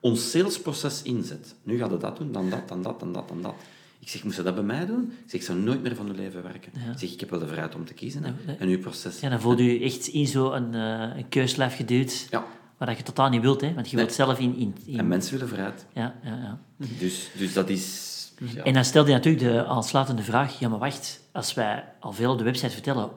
[0.00, 1.54] ons salesproces inzet.
[1.62, 3.54] Nu gaat het dat doen, dan dat, dan dat, dan dat, dan dat.
[3.98, 5.02] Ik zeg, moest je dat bij mij doen?
[5.02, 6.72] Ik zeg, ik zou nooit meer van uw leven werken.
[6.92, 8.24] Ik zeg, ik heb wel de vrijheid om te kiezen.
[8.24, 8.54] Hè.
[8.54, 9.20] En uw proces.
[9.20, 12.46] Ja, dan voel je je echt in zo'n uh, een keurslijf geduwd, Ja.
[12.76, 13.74] Waar je totaal niet wilt, hè?
[13.74, 14.04] want je Nee.
[14.04, 14.56] wilt zelf in...
[14.56, 15.86] in, in- En mensen willen vrijheid.
[15.94, 16.60] ja, ja, ja.
[16.98, 18.14] Dus, dus dat is...
[18.54, 18.62] Ja.
[18.62, 22.32] En dan stelde je natuurlijk de aansluitende vraag, ja maar wacht, als wij al veel
[22.32, 23.10] op de website vertellen,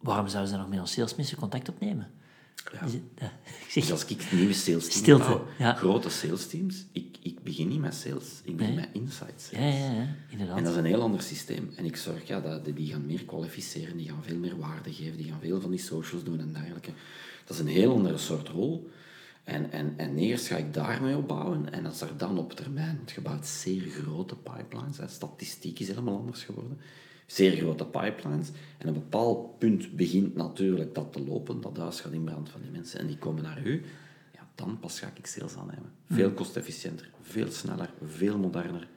[0.00, 2.10] waarom zouden ze dan nog met ons salesmensen contact opnemen?
[2.72, 2.86] Ja.
[2.86, 5.74] Ik Dus zeg, als ik nieuwe sales teams Stilte, bouw, ja.
[5.74, 9.50] grote sales teams, ik, ik begin niet met sales, ik begin met insights.
[9.50, 10.56] Ja, ja, ja, inderdaad.
[10.56, 11.72] En dat is een heel ander systeem.
[11.76, 15.16] En ik zorg ja, dat die gaan meer kwalificeren, die gaan veel meer waarde geven,
[15.16, 16.90] die gaan veel van die socials doen en dergelijke.
[17.48, 18.90] Dat is een heel andere soort rol.
[19.44, 21.72] En, en, en eerst ga ik daarmee opbouwen.
[21.72, 26.18] En als er dan op termijn, het gebouwt zeer grote pipelines, hè, statistiek is helemaal
[26.18, 26.78] anders geworden,
[27.26, 28.48] zeer grote pipelines.
[28.78, 32.48] En op een bepaald punt begint natuurlijk dat te lopen, dat huis gaat in brand
[32.50, 33.00] van die mensen.
[33.00, 33.82] En die komen naar u,
[34.34, 35.92] ja, dan pas ga ik sales aannemen.
[36.10, 38.88] Veel kostefficiënter, veel sneller, veel moderner.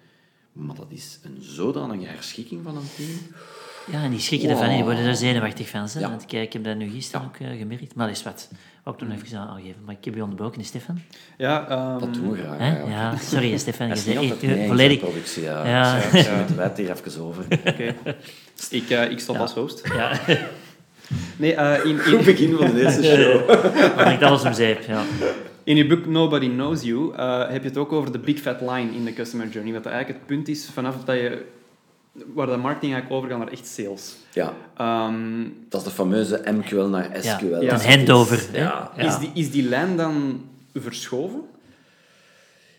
[0.51, 3.17] Maar dat is een zodanige herschikking van een team.
[3.91, 5.87] Ja, en die schrikken ervan en die worden er zenuwachtig van.
[5.93, 5.99] Hè?
[5.99, 6.09] Ja.
[6.09, 7.95] Want kijk, ik heb dat nu gisteren ook uh, gemerkt.
[7.95, 8.49] Maar dat is wat.
[8.83, 9.83] Wou ik toen even aangeven.
[9.85, 11.01] Maar ik heb je onderbroken, Stefan.
[11.37, 12.57] Ja, ehm, Dat doen we graag.
[12.57, 12.79] Hè?
[12.79, 13.89] Ja, sorry, Stefan.
[13.89, 14.99] Dat Je is niet zei echt mee eens, volledig...
[14.99, 15.43] productie.
[15.43, 15.67] Ja.
[15.67, 15.95] Ja.
[15.95, 16.09] Ja.
[16.11, 17.43] Dus, wij het hier even over.
[17.71, 17.95] Oké.
[18.69, 19.87] Ik, eh, ik stop als host.
[19.93, 20.19] Ja,
[21.37, 23.47] Nee, eh, in, Goed in, begin van de eerste show.
[23.47, 24.81] dat brengt alles om zeep.
[24.87, 25.03] Ja.
[25.63, 28.61] in je boek Nobody Knows You eh, heb je het ook over de big fat
[28.61, 29.73] line in de customer journey.
[29.73, 31.45] Wat eigenlijk het punt is vanaf dat je...
[32.33, 34.15] Waar de marketing eigenlijk overgaat naar echt sales.
[34.33, 37.45] Ja, Ehm, dat is de fameuze MQL naar SQL.
[37.61, 37.73] Ja.
[37.73, 38.49] een handover.
[38.53, 38.97] Ja.
[38.97, 40.41] Is, die, is die lijn dan
[40.73, 41.41] verschoven?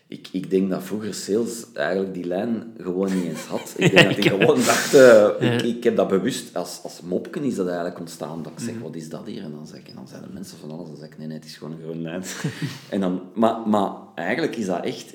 [0.07, 3.73] Ik, ik denk dat vroeger sales eigenlijk die lijn gewoon niet eens had.
[3.77, 4.93] Ik denk dat die gewoon dacht...
[4.93, 6.55] eh, ik, ik heb dat bewust...
[6.55, 8.43] Als, als mopken is dat eigenlijk ontstaan.
[8.43, 9.43] Dat ik zeg, wat is dat hier?
[9.43, 10.87] En dan, zeg ik, en dan zeiden mensen van alles.
[10.87, 12.23] Dan zeg ik, nee, nee, het is gewoon een groene lijn.
[12.89, 15.13] en dan, maar, maar eigenlijk is dat echt...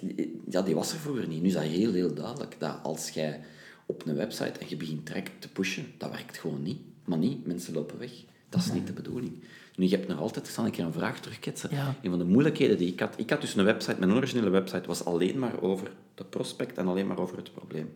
[0.49, 1.41] Ja, die was er vroeger niet.
[1.43, 2.57] Nu is dat heel, heel duidelijk.
[2.59, 3.41] Dat als jij
[3.89, 6.79] op een website en je begint direct te pushen, dat werkt gewoon niet.
[7.05, 8.11] Maar niet, mensen lopen weg.
[8.49, 9.43] Dat is niet de bedoeling.
[9.77, 11.71] Nu, je hebt nog altijd, ik zal een keer een vraag terugketsen.
[11.73, 11.95] Ja.
[12.03, 14.87] Een van de moeilijkheden die ik had, ik had dus een website, mijn originele website
[14.87, 17.95] was alleen maar over de prospect en alleen maar over het probleem.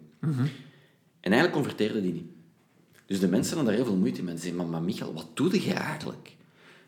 [1.20, 2.30] En eigenlijk converteerde die niet.
[3.06, 4.34] Dus de mensen hadden daar heel veel moeite mee.
[4.34, 6.36] Die zeiden, maar, maar Michael, wat doe je eigenlijk?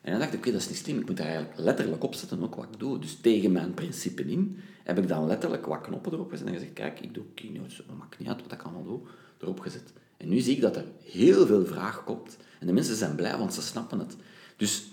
[0.04, 0.98] En dan dacht ik, oké, dat is niet slim.
[0.98, 2.98] Ik moet daar eigenlijk letterlijk opzetten ook wat ik doe.
[2.98, 6.72] Dus tegen mijn principe in heb ik dan letterlijk wat knoppen erop gezet en gezegd,
[6.72, 9.00] kijk, ik doe keynotes, dat maakt niet uit wat ik allemaal doe,
[9.38, 9.92] erop gezet.
[10.16, 12.36] En nu zie ik dat er heel veel vraag komt.
[12.60, 14.16] En de mensen zijn blij, want ze snappen het.
[14.56, 14.84] Dus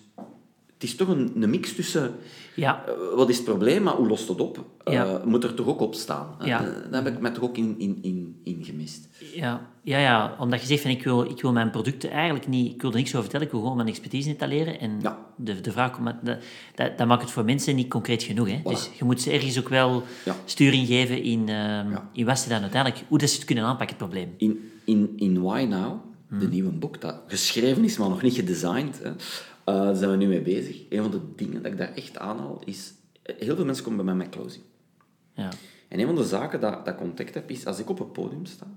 [0.82, 2.15] het is toch een, een mix tussen...
[2.56, 2.84] Ja.
[2.88, 4.65] eh, wat is het probleem, maar hoe lost het op?
[4.84, 6.28] Eh, moet er toch ook op staan?
[6.44, 6.60] Ja.
[6.65, 9.08] Eh, daar heb ik mij toch ook in, in, in, in gemist.
[9.36, 12.74] Ja, ja, ja, omdat je zegt van ik wil, ik wil mijn producten eigenlijk niet,
[12.74, 14.80] ik wil er niks over vertellen, ik wil gewoon mijn expertise etaleren.
[14.80, 15.20] En Ja.
[15.36, 16.38] de, de vraag komt, dat,
[16.76, 18.50] dat, dat maakt het voor mensen niet concreet genoeg.
[18.50, 18.60] Hè?
[18.60, 18.63] Voilà.
[18.63, 20.04] Dus je moet ze ergens ook wel
[20.46, 23.98] sturing geven in, ehm, in wat ze dan uiteindelijk, hoe dat ze het kunnen aanpakken,
[23.98, 24.34] het probleem.
[24.38, 26.00] In, in, in Why Now,
[26.39, 29.12] de nieuwe boek, dat geschreven is, maar nog niet gedesigned, hè,
[29.65, 30.82] eh, daar zijn we nu mee bezig.
[30.89, 32.93] Een van de dingen dat ik daar echt aanhaal, is...
[33.21, 34.63] eh, Heel veel mensen komen bij mij met closing.
[35.34, 35.50] Ja.
[35.88, 38.12] En een van de zaken dat, dat ik ontdekt heb, is als ik op een
[38.12, 38.67] podium sta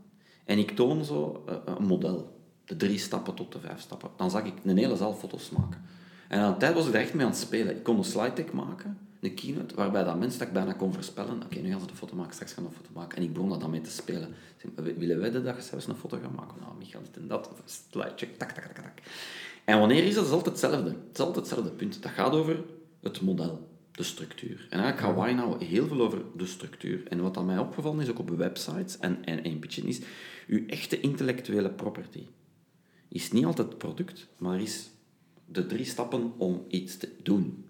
[0.45, 4.31] en ik toon zo eh, een model, de drie stappen tot de vijf stappen, dan
[4.31, 5.81] zag ik een hele zaal foto's maken.
[6.29, 7.77] En aan de tijd was ik daar echt mee aan het spelen.
[7.77, 10.93] Ik kon een slide deck maken, een keynote, waarbij dat mensen dat ik bijna kon
[10.93, 11.43] voorspellen.
[11.43, 13.17] Oké, nu gaan ze de foto maken, straks gaan ze een foto maken.
[13.19, 14.35] En ik begon dat dan mee te spelen.
[14.75, 16.57] Willen wij de dag zelfs een foto gaan maken?
[16.61, 18.99] Nou, Michael, dit en dat, slide check, tak, tak, tak, tak.
[19.65, 20.25] En wanneer is dat?
[20.25, 20.91] Dat is altijd hetzelfde.
[20.91, 22.03] Het is altijd hetzelfde punt.
[22.03, 22.65] Dat gaat over
[23.01, 24.67] het model, de structuur.
[24.71, 27.07] En eigenlijk gaat Why nou heel veel over de structuur.
[27.09, 30.01] En wat aan mij opgevallen is, ook op websites en, en, en pitchen, is
[30.47, 32.27] uw echte intellectuele property
[33.15, 34.91] is niet altijd het product, maar is
[35.47, 37.65] de drie stappen om iets te doen.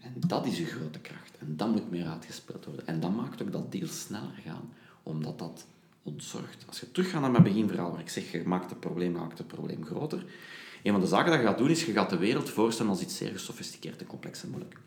[0.00, 1.38] En dat is uw grote kracht.
[1.38, 2.86] En dat moet meer uitgespeeld worden.
[2.86, 5.66] En dat maakt ook dat deals sneller gaan, omdat dat
[6.02, 6.64] ontzorgt.
[6.66, 9.46] Als je teruggaat naar mijn beginverhaal, waar ik zeg, je maakt het probleem, maakt het
[9.46, 10.24] probleem groter.
[10.82, 13.00] Een van de zaken dat je gaat doen, is je gaat de wereld voorstellen als
[13.00, 14.78] iets zeer gesofisticeerd en complex en moeilijk.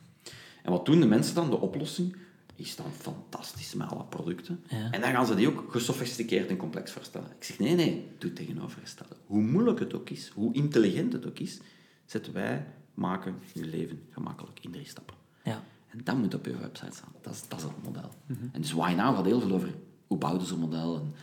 [0.64, 1.50] En wat doen de mensen dan?
[1.50, 2.16] De oplossing
[2.56, 4.64] is dan fantastisch met alle producten.
[4.68, 4.92] Ja.
[4.92, 7.32] En dan gaan ze die ook gesofisticeerd en complex voorstellen.
[7.38, 9.16] Ik zeg, nee, nee, doe het tegenovergestelde.
[9.26, 11.60] Hoe moeilijk het ook is, hoe intelligent het ook is,
[12.06, 15.16] zetten wij maken je leven gemakkelijk in drie stappen.
[15.44, 15.64] Ja.
[15.88, 17.12] En dat moet op je website staan.
[17.22, 18.10] Dat is, dat is het model.
[18.52, 19.74] En dus Why Now gaat heel veel over
[20.08, 20.96] hoe bouwden ze een model.
[20.96, 21.14] En,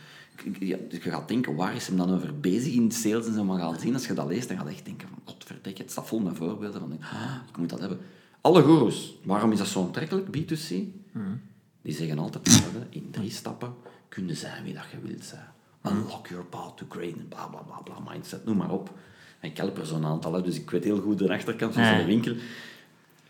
[0.59, 3.43] ja, dus je gaat denken, waar is hem dan over bezig in sales en zo.
[3.43, 5.91] Maar gaat zien, als je dat leest, dan ga je echt denken van, godverdikke, het
[5.91, 6.79] staat vol met voorbeelden.
[6.79, 7.99] Van, ah, ik moet dat hebben.
[8.41, 10.67] Alle goeroes, waarom is dat zo aantrekkelijk, B2C?
[11.81, 12.87] Die zeggen altijd hetzelfde.
[12.89, 13.73] In drie stappen
[14.09, 15.51] kun je zijn wie dat je wilt zijn.
[15.87, 18.93] Unlock your path to great, bla bla bla bla, mindset, noem maar op.
[19.39, 21.85] En ik help er zo'n aantal, hè, dus ik weet heel goed de achterkant van
[21.85, 22.35] zo'n winkel.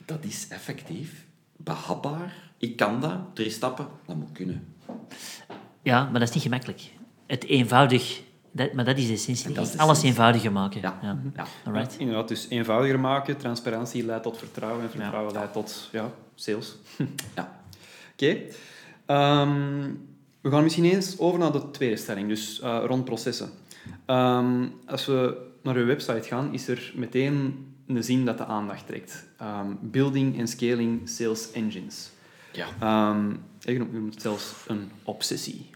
[0.05, 1.25] Dat is effectief,
[1.57, 2.51] behapbaar.
[2.57, 4.67] Ik kan dat, drie stappen, dat moet kunnen.
[5.83, 6.81] Ja, maar dat is niet gemakkelijk.
[7.27, 9.45] Het eenvoudig, dat, maar dat is de essentie.
[9.45, 10.09] En dat is de Alles essentie.
[10.09, 10.81] eenvoudiger maken.
[10.81, 10.99] Ja.
[11.01, 11.17] Ja.
[11.73, 11.87] Ja.
[11.97, 16.75] Inderdaad, dus eenvoudiger maken, transparantie leidt tot vertrouwen en vertrouwen leidt tot ja, sales.
[17.35, 17.61] Ja.
[18.13, 18.37] Oké.
[19.05, 19.91] Ehm,
[20.41, 23.49] we gaan misschien eens over naar de tweede stelling, dus eh, rond processen.
[24.05, 28.87] Ehm, als we naar uw website gaan, is er meteen een zin dat de aandacht
[28.87, 29.25] trekt.
[29.37, 32.11] Ehm, building and scaling sales engines.
[32.51, 32.67] Ja.
[32.79, 35.69] Ehm, je noemt het zelfs een obsessie.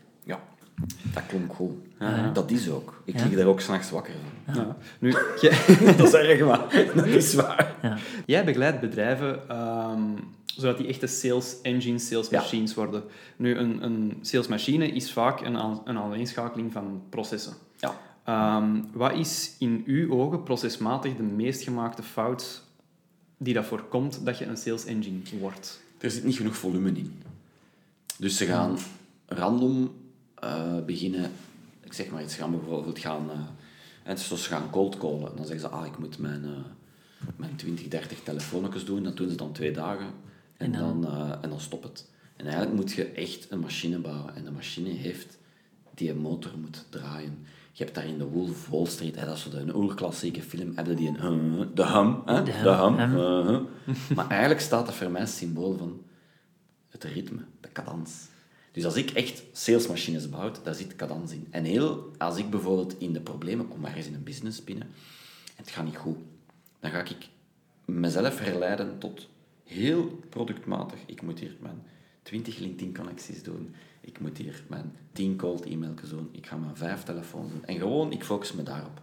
[1.14, 1.72] Dat klonk goed.
[2.00, 2.32] Ja.
[2.32, 3.02] Dat is ook.
[3.06, 3.26] Ik Ja.
[3.26, 4.14] lig daar ook s'nachts wakker
[4.46, 4.56] van.
[4.56, 4.78] Ja.
[5.00, 5.10] Nu,
[5.42, 5.58] jij,
[5.98, 7.76] dat is erg, maar dat is waar.
[7.82, 7.98] Ja.
[8.26, 10.02] jij begeleidt bedrijven ehm,
[10.46, 12.40] zodat die echte sales engines, sales Ja.
[12.40, 13.04] machines worden.
[13.36, 17.54] Nu, een, een salesmachine is vaak een, een aaneenschakeling van processen.
[17.80, 18.00] Ja.
[18.24, 22.64] Ehm, wat is in uw ogen procesmatig de meest gemaakte fout
[23.38, 25.80] die dat voorkomt dat je een sales engine wordt?
[25.98, 27.22] Er zit niet genoeg volume in.
[28.18, 28.78] Dus ze gaan
[29.26, 29.92] random
[30.40, 31.32] eh, beginnen...
[31.84, 33.30] Ik zeg maar iets, gaan bijvoorbeeld gaan...
[33.32, 33.40] eh,
[34.04, 35.36] en ze gaan cold callen.
[35.36, 39.04] Dan zeggen ze, ah, ik moet mijn, eh, mijn 20, 30 telefoonnetjes doen.
[39.04, 40.06] Dat doen ze dan twee dagen.
[40.58, 42.10] En, En dan- dan, en dan stopt het.
[42.36, 44.36] En eigenlijk moet je echt een machine bouwen.
[44.36, 45.38] En de machine heeft
[45.94, 47.46] die een motor moet draaien.
[47.72, 50.96] Je hebt daar in de Wolf Wall Street, hè, dat is een oerklassieke film, hebben
[50.96, 53.68] die een hum, de hum, hè, De de hum, hum, hum.
[54.16, 56.02] Maar eigenlijk staat dat voor mij symbool van
[56.90, 58.28] het ritme, de cadans.
[58.78, 61.48] Dus als ik echt salesmachines bouw, daar zit cadans in.
[61.50, 64.88] En heel, als ik bijvoorbeeld in de problemen kom, ergens in een business binnen,
[65.46, 66.18] en het gaat niet goed,
[66.80, 67.30] dan ga ik
[67.86, 69.28] mezelf herleiden tot
[69.64, 71.00] heel productmatig.
[71.06, 71.82] Ik moet hier mijn
[72.24, 73.76] 20 LinkedIn-connecties doen.
[74.02, 76.30] Ik moet hier mijn 10 cold e-mailtjes doen.
[76.32, 77.66] Ik ga mijn 5 telefoons doen.
[77.66, 79.02] En gewoon, ik focus me daarop.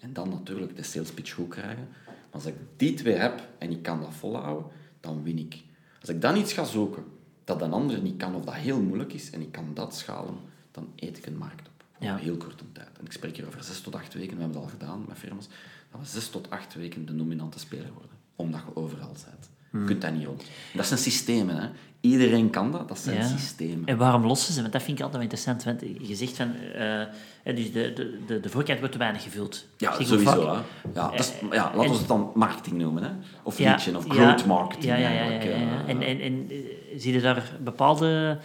[0.00, 1.88] En dan natuurlijk de sales pitch goed krijgen.
[2.04, 5.62] Maar als ik die twee heb en ik kan dat volhouden, dan win ik.
[6.00, 7.04] Als ik dan iets ga zoeken
[7.44, 10.34] dat een ander niet kan of dat heel moeilijk is en ik kan dat schalen,
[10.70, 11.84] dan eet ik een markt op.
[11.96, 12.12] Op Ja.
[12.12, 12.98] een heel korte tijd.
[12.98, 15.18] En ik spreek hier over zes tot acht weken, we hebben het al gedaan met
[15.18, 15.48] firma's,
[15.90, 18.10] dat we zes tot acht weken de dominante speler worden.
[18.36, 19.50] Omdat je overal bent.
[19.78, 20.42] Je kunt dat niet rond.
[20.74, 21.56] Dat zijn systemen.
[21.56, 21.68] Hè.
[22.00, 23.26] Iedereen kan dat, dat zijn Ja.
[23.26, 23.86] systemen.
[23.86, 24.60] En waarom lossen ze?
[24.60, 25.64] Want dat vind ik altijd wel interessant.
[25.64, 27.06] Want je zegt van, eh, eh,
[27.42, 29.66] dus de, de, de, de voorkant wordt te weinig gevuld.
[29.76, 30.46] Ja, Zeg, sowieso.
[30.46, 30.58] Hè.
[30.94, 33.02] Ja, dat is, ja, laten en- we het dan marketing noemen.
[33.02, 33.10] Hè.
[33.42, 34.84] Of Ja, of growth marketing.
[34.92, 35.30] Ja, ja, ja.
[35.40, 35.60] eh.
[35.88, 36.56] En, en, en eh,
[36.96, 38.38] zie je daar bepaalde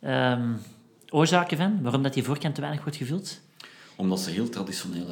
[0.00, 0.52] ehm,
[1.08, 1.78] oorzaken van?
[1.82, 3.40] Waarom dat die voorkant te weinig wordt gevuld?
[3.96, 5.10] Omdat ze heel traditionele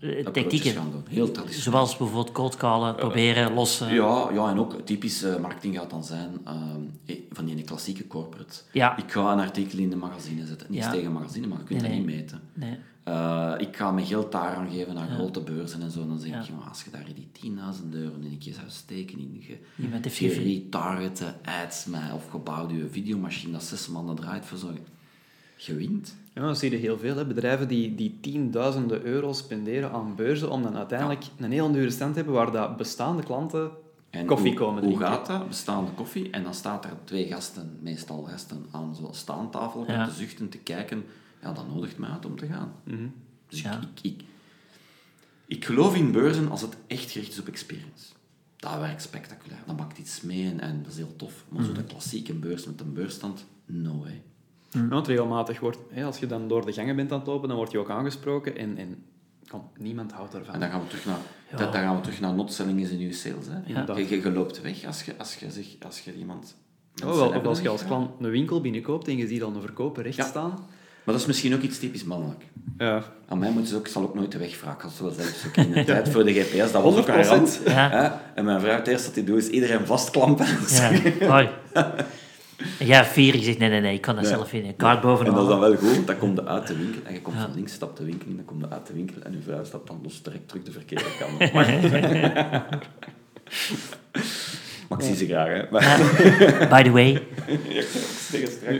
[0.00, 0.72] Eh, approaches tactieken.
[0.72, 1.04] gaan doen.
[1.08, 1.70] Heel traditioneel.
[1.72, 3.94] Zoals bijvoorbeeld cold callen, proberen, lossen.
[3.94, 8.54] Ja, ja, en ook typische marketing gaat dan zijn eh, van die klassieke corporate.
[8.72, 8.96] Ja.
[8.96, 10.66] Ik ga een artikel in de magazine zetten.
[10.70, 10.90] Niets Ja.
[10.92, 12.06] tegen magazine, maar je kunt Nee, dat nee.
[12.06, 12.40] niet meten.
[12.52, 12.76] Nee.
[13.04, 16.00] Eh, ik ga mijn geld daar aan geven aan grote beurzen en zo.
[16.00, 16.40] En dan zeg Ja.
[16.40, 19.46] ik, "Ja, als je daar die 10.000 euro in een keer zou steken in je
[19.48, 19.58] je-
[20.42, 21.34] retargete
[21.64, 24.58] ads met, of gebouwd je videomachine dat zes maanden draait voor.
[25.56, 26.16] Je wint.
[26.36, 27.16] Ja, dat zie je heel veel.
[27.16, 27.26] Hè.
[27.26, 32.10] Bedrijven die, die tienduizenden euro spenderen aan beurzen om dan uiteindelijk een heel dure stand
[32.12, 33.70] te hebben waar dat bestaande klanten
[34.10, 35.06] En koffie hoe, komen Hoe drinken.
[35.16, 35.48] gaat dat?
[35.48, 36.30] Bestaande koffie.
[36.30, 40.06] En dan staat er twee gasten, meestal gasten, aan zo'n staantafel Ja.
[40.08, 41.04] te zuchten, te kijken.
[41.42, 42.72] Ja, dat nodigt mij uit om te gaan.
[43.48, 43.72] Dus Ja.
[43.80, 44.24] ik, ik, ik,
[45.46, 48.06] ik geloof in beurzen als het echt gericht is op experience.
[48.56, 49.60] Dat werkt spectaculair.
[49.66, 51.44] Dat maakt iets mee en, en dat is heel tof.
[51.48, 54.22] Maar zo de klassieke beurs met een beurstand, no way.
[54.70, 57.48] Ja, want regelmatig wordt, hè, als je dan door de gangen bent aan het lopen,
[57.48, 59.04] dan word je ook aangesproken en, en
[59.48, 60.54] kom, niemand houdt ervan.
[60.54, 61.18] En dan gaan we terug naar,
[61.50, 61.56] Ja.
[61.56, 63.44] dat, dan gaan we terug naar not selling is in uw sales.
[63.48, 63.84] Hè.
[63.94, 66.56] Je, je, je loopt weg als je, als je, zeg, als je iemand...
[67.04, 69.54] Oh, wel, of als je dat als klant een winkel binnenkoopt en je ziet al
[69.54, 70.24] een verkoper recht Ja.
[70.24, 70.50] staan.
[70.50, 72.44] Maar dat is misschien ook iets typisch mannelijk.
[72.78, 73.02] Ja.
[73.28, 74.82] Aan mij moeten ze ook, ik zal ook nooit de weg vragen.
[74.82, 77.28] Als ze zeggen, ook in de tijd voor de GPS, dat was ook een 100%.
[77.28, 77.60] rand.
[77.64, 77.90] Ja.
[77.90, 78.10] Hè?
[78.34, 80.46] En mijn vrouw, het eerste wat hij doet, is iedereen vastklampen.
[81.20, 81.50] Ja,
[82.78, 84.32] En jij vier, je zegt nee, nee, nee, ik kan dat Nee.
[84.32, 84.64] zelf in.
[84.64, 85.34] Een kaart En bovenaan.
[85.34, 87.00] dat is dan wel goed, want dan komt je uit de winkel.
[87.04, 87.42] En je komt Ja.
[87.42, 89.22] van links, stapt de winkel in, dan komt je uit de winkel.
[89.22, 91.52] En je vrouw stapt dan los direct terug de verkeerde kant op.
[94.88, 95.68] Maar ik zie ze graag, hè.
[96.68, 97.12] By the way.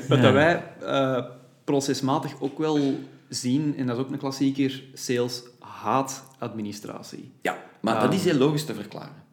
[0.08, 1.24] Wat dat wij eh,
[1.64, 7.32] procesmatig ook wel zien, en dat is ook een klassieker, sales haat administratie.
[7.42, 9.24] ja, maar dat is heel logisch te verklaren.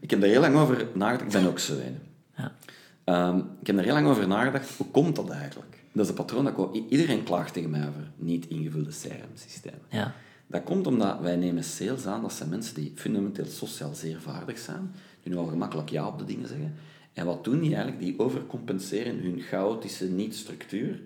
[0.00, 1.34] Ik heb daar heel lang over nagedacht.
[1.34, 1.98] Ik ben ook zo een.
[2.36, 2.52] Ja.
[3.04, 4.76] Ehm, ik heb daar heel lang over nagedacht.
[4.76, 5.82] Hoe komt dat eigenlijk?
[5.92, 9.80] Dat is een patroon dat ook- Iedereen klaagt tegen mij over niet ingevulde CRM-systemen.
[9.88, 10.14] Ja.
[10.46, 12.22] Dat komt omdat wij nemen sales aan.
[12.22, 14.92] Dat zijn mensen die fundamenteel sociaal zeer vaardig zijn.
[15.22, 16.74] Die nu al gemakkelijk ja op de dingen zeggen.
[17.12, 18.02] En wat doen die eigenlijk?
[18.04, 21.00] Die overcompenseren hun chaotische niet-structuur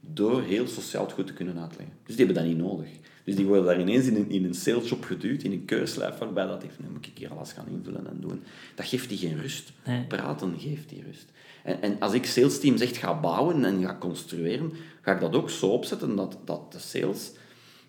[0.00, 1.96] door heel sociaal het goed te kunnen uitleggen.
[2.06, 2.88] Dus die hebben dat niet nodig.
[3.24, 6.46] Dus die worden daar ineens in een, in een salesjob geduwd, in een keurslijf, waarbij
[6.46, 8.42] dat heeft, nu moet ik hier alles gaan invullen en doen.
[8.74, 9.72] Dat geeft die geen rust.
[9.84, 10.04] Nee.
[10.04, 11.30] Praten geeft die rust.
[11.64, 15.50] En, en als ik salesteams echt ga bouwen en ga construeren, ga ik dat ook
[15.50, 17.32] zo opzetten dat, dat de sales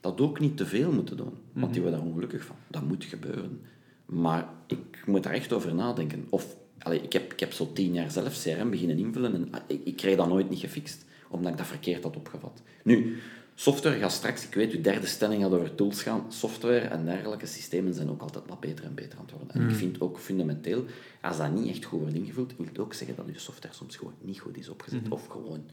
[0.03, 1.33] dat ook niet te veel moeten doen.
[1.53, 2.55] Want die worden daar ongelukkig van.
[2.67, 3.61] Dat moet gebeuren.
[4.05, 6.25] Maar ik moet daar echt over nadenken.
[6.29, 9.61] Of, allee, ik, heb, ik heb zo tien jaar zelf CRM beginnen invullen en ah,
[9.67, 12.61] ik, ik kreeg dat nooit niet gefixt, omdat ik dat verkeerd had opgevat.
[12.83, 13.17] Nu,
[13.55, 16.25] Software gaat straks, ik weet, uw derde stelling gaat over tools gaan.
[16.29, 19.55] Software en dergelijke systemen zijn ook altijd wat beter en beter aan het worden.
[19.55, 20.85] En ik vind ook fundamenteel,
[21.21, 23.95] als dat niet echt goed wordt ingevuld, wil het ook zeggen dat uw software soms
[23.95, 25.01] gewoon niet goed is opgezet.
[25.09, 25.63] Of gewoon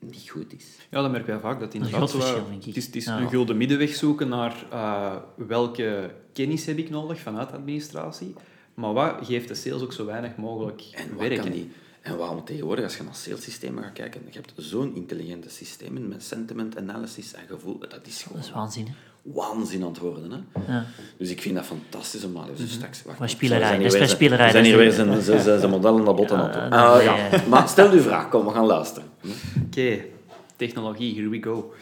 [0.00, 0.64] niet goed is.
[0.90, 1.60] Ja, dat merken wij vaak.
[1.60, 2.64] Dat inderdaad verschil, denk ik.
[2.66, 3.20] Het is, het is Ja.
[3.20, 8.34] een gulden middenweg zoeken naar eh, welke kennis heb ik nodig vanuit de administratie.
[8.74, 11.40] Maar wat geeft de sales ook zo weinig mogelijk En wat werk?
[11.40, 11.70] kan die?
[12.04, 16.22] En waarom tegenwoordig, als je naar salessystemen gaat kijken, je hebt zo'n intelligente systemen met
[16.22, 18.86] sentiment analysis en gevoel, dat is gewoon Dat is waanzin.
[18.86, 18.92] hè.
[19.22, 20.30] waanzin aan het worden.
[20.30, 20.72] Hè?
[20.72, 20.84] Ja.
[21.18, 23.02] Dus ik vind dat fantastisch om maar dus straks...
[23.02, 25.06] wacht, Maar spielerij, zijn dat is hier maar weer- spielerij, zijn dat hier is- weer
[25.06, 26.54] zijn, zijn, zijn, zijn modellen naar botten aan het.
[26.72, 27.40] Ja, Ah, ja.
[27.50, 29.08] Maar stel uw vraag, kom, we gaan luisteren.
[29.66, 29.98] Oké,
[30.56, 31.72] technologie, here we go.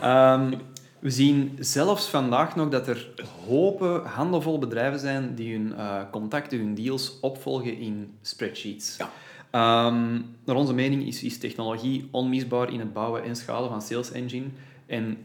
[0.00, 0.52] Ehm,
[0.98, 3.08] we zien zelfs vandaag nog dat er
[3.46, 8.96] hopen, handenvol bedrijven zijn die hun eh, contacten, hun deals opvolgen in spreadsheets.
[8.98, 9.10] Ja.
[9.50, 10.12] Ehm,
[10.44, 14.46] naar onze mening is, is technologie onmisbaar in het bouwen en schalen van Sales Engine.
[14.86, 15.18] En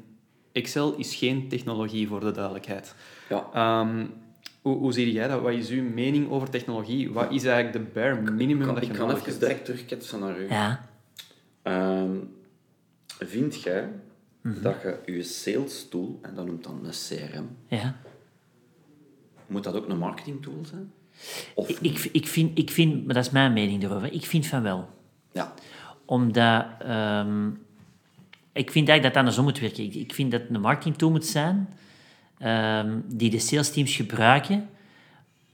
[0.51, 2.95] Excel is geen technologie, voor de duidelijkheid.
[3.29, 3.47] Ja.
[3.53, 4.05] Ehm,
[4.61, 5.41] hoe, hoe zie jij dat?
[5.41, 7.11] Wat is uw mening over technologie?
[7.11, 9.45] Wat is eigenlijk de bare minimum Kan, dat je ik kan nodig even hebt?
[9.45, 10.49] direct terugketsen naar u.
[10.49, 10.89] Ja.
[11.61, 12.11] Ehm,
[13.19, 13.89] vind jij
[14.41, 14.61] Mhm.
[14.61, 17.95] dat je je sales tool, en dat noemt dan een CRM, ja.
[19.47, 20.91] moet dat ook een marketing tool zijn?
[21.54, 24.47] Of Ik, ik, ik, vind, ik vind, maar dat is mijn mening erover, ik vind
[24.47, 24.89] van wel.
[25.34, 25.54] Ja.
[26.06, 27.47] Omdat, ehm,
[28.54, 29.84] ik vind eigenlijk dat het andersom moet werken.
[29.84, 31.69] Ik, ik vind dat een marketing tool moet zijn
[32.38, 34.69] ehm, die de sales teams gebruiken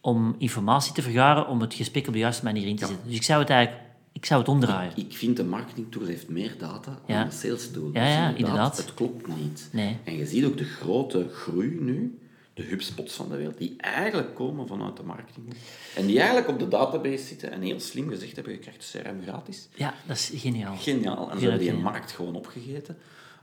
[0.01, 3.05] om informatie te vergaren om het gesprek op de juiste manier in te zetten.
[3.07, 4.91] Dus ik zou het eigenlijk ik zou het omdraaien.
[4.95, 7.19] Ik vind de marketing tool heeft meer data Ja.
[7.19, 7.89] dan de sales tool.
[7.93, 8.77] Ja, Dus ja, inderdaad.
[8.77, 9.69] Het klopt niet.
[9.71, 9.97] Nee.
[10.03, 12.19] En je ziet ook de grote groei nu,
[12.53, 15.53] de HubSpots van de wereld, die eigenlijk komen vanuit de marketing.
[15.95, 19.21] En die eigenlijk op de database zitten en heel slim gezegd hebben, je krijgt CRM
[19.21, 19.67] gratis.
[19.75, 20.75] Ja, dat is geniaal.
[20.75, 21.31] Geniaal.
[21.31, 22.97] En ze hebben die markt gewoon opgegeten.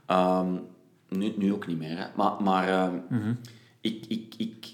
[0.05, 0.53] Ehm,
[1.09, 1.97] nu, nu ook niet meer.
[1.97, 2.05] Hè.
[2.15, 3.33] Maar, maar ehm, Mhm.
[3.81, 4.67] ik, ik, ik,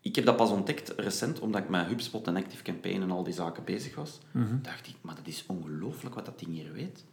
[0.00, 3.22] ik heb dat pas ontdekt recent, omdat ik met HubSpot en Active Campaign en al
[3.24, 4.18] die zaken bezig was.
[4.30, 4.62] Mhm.
[4.62, 7.04] dacht ik, maar dat is ongelooflijk wat dat ding hier weet.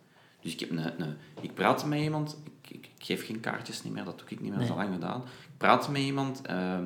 [0.47, 3.83] Dus ik, heb een, een, ik praat met iemand, ik, ik, ik geef geen kaartjes
[3.83, 5.21] niet meer, dat doe ik niet meer, dat is al lang gedaan.
[5.21, 6.83] Ik praat met iemand, ehm,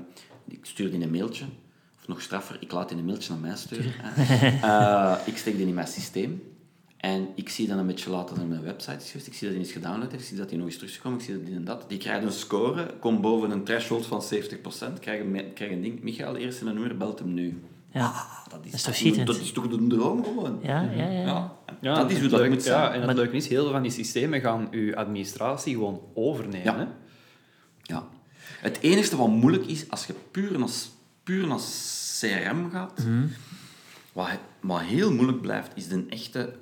[0.47, 1.45] ik stuur die een mailtje,
[1.99, 3.93] of nog straffer, ik laat die een mailtje naar mij sturen.
[4.61, 6.43] Eh, ik steek die in mijn systeem.
[6.97, 9.27] En ik zie dan een beetje later dat mijn website is geweest.
[9.27, 10.23] Ik zie dat hij eens gedownload heeft.
[10.23, 11.19] Ik zie dat hij nog eens terug is gekomen.
[11.19, 11.85] Ik zie dat die en dat.
[11.87, 12.93] Die krijgt een score.
[12.99, 14.99] Komt boven een threshold van 70%.
[14.99, 16.01] Krijgt een, krijgt een ding.
[16.01, 17.61] Michael, eerst in een nummer, belt hem nu.
[17.91, 18.05] Ja.
[18.05, 19.27] Ah, dat, is Dat is toch toch, schitterend?
[19.27, 20.59] dat is toch de droom gewoon.
[20.63, 21.21] Ja, ja, ja.
[21.21, 21.59] Ja.
[21.81, 22.79] Ja, dat is hoe dat leuke- moet zijn.
[22.81, 26.01] Ja, en het Maar- leuke is, heel veel van die systemen gaan uw administratie gewoon
[26.13, 26.63] overnemen.
[26.63, 26.77] Ja.
[26.77, 26.85] Hè?
[27.81, 28.07] Ja.
[28.59, 30.69] Het enige wat moeilijk is, als je puur naar,
[31.23, 31.59] puur naar
[32.19, 33.05] CRM gaat,
[34.13, 34.27] wat,
[34.61, 36.53] wat heel moeilijk blijft, is de echte,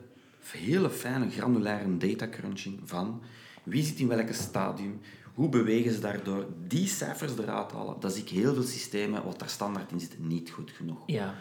[0.52, 3.22] hele fijne, granulaire data crunching van
[3.64, 5.00] wie zit in welke stadium,
[5.40, 7.96] hoe bewegen ze daardoor, die cijfers eruit halen.
[8.00, 10.98] Dat zie ik heel veel systemen, wat daar standaard in zit, niet goed genoeg.
[11.06, 11.36] Ja.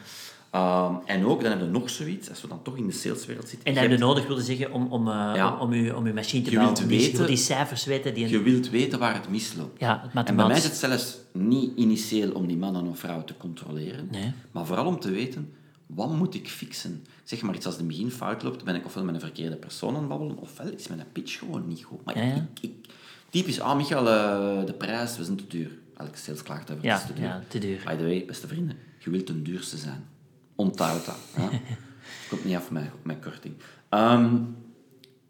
[0.50, 3.48] Ehm, en ook, dan hebben we nog zoiets, als we dan toch in de saleswereld
[3.48, 3.66] zitten.
[3.66, 5.52] En je dat heb je hebt- nodig wilde zeggen om, om, eh, Ja.
[5.54, 6.76] om, om, uw, om uw machine te Je bouwen.
[6.78, 8.28] wilt om die, weten- die cijfers weten die...
[8.28, 9.80] Je wilt weten waar het misloopt.
[9.80, 12.98] Ja, het En bij mij is het zelfs niet initieel om die man en of
[12.98, 14.32] vrouw te controleren, Nee.
[14.50, 15.52] maar vooral om te weten,
[15.86, 17.04] wat moet ik fixen?
[17.24, 19.94] Zeg maar iets als de begin fout loopt, ben ik ofwel met een verkeerde persoon
[19.94, 22.04] aan het babbelen, ofwel is mijn pitch gewoon niet goed.
[22.04, 22.34] Maar Ja.
[22.34, 22.70] Ik, ik,
[23.30, 25.70] typisch, ah Michael, eh, de prijs, we zijn te duur.
[25.96, 27.24] Elke sales klaagt over, Ja, het is te duur.
[27.24, 27.82] ja, te duur.
[27.84, 30.06] By the way, beste vrienden, je wilt de duurste zijn.
[30.54, 31.18] Onthoud dat.
[32.28, 33.54] Komt niet af met, met korting.
[33.88, 34.36] Ehm,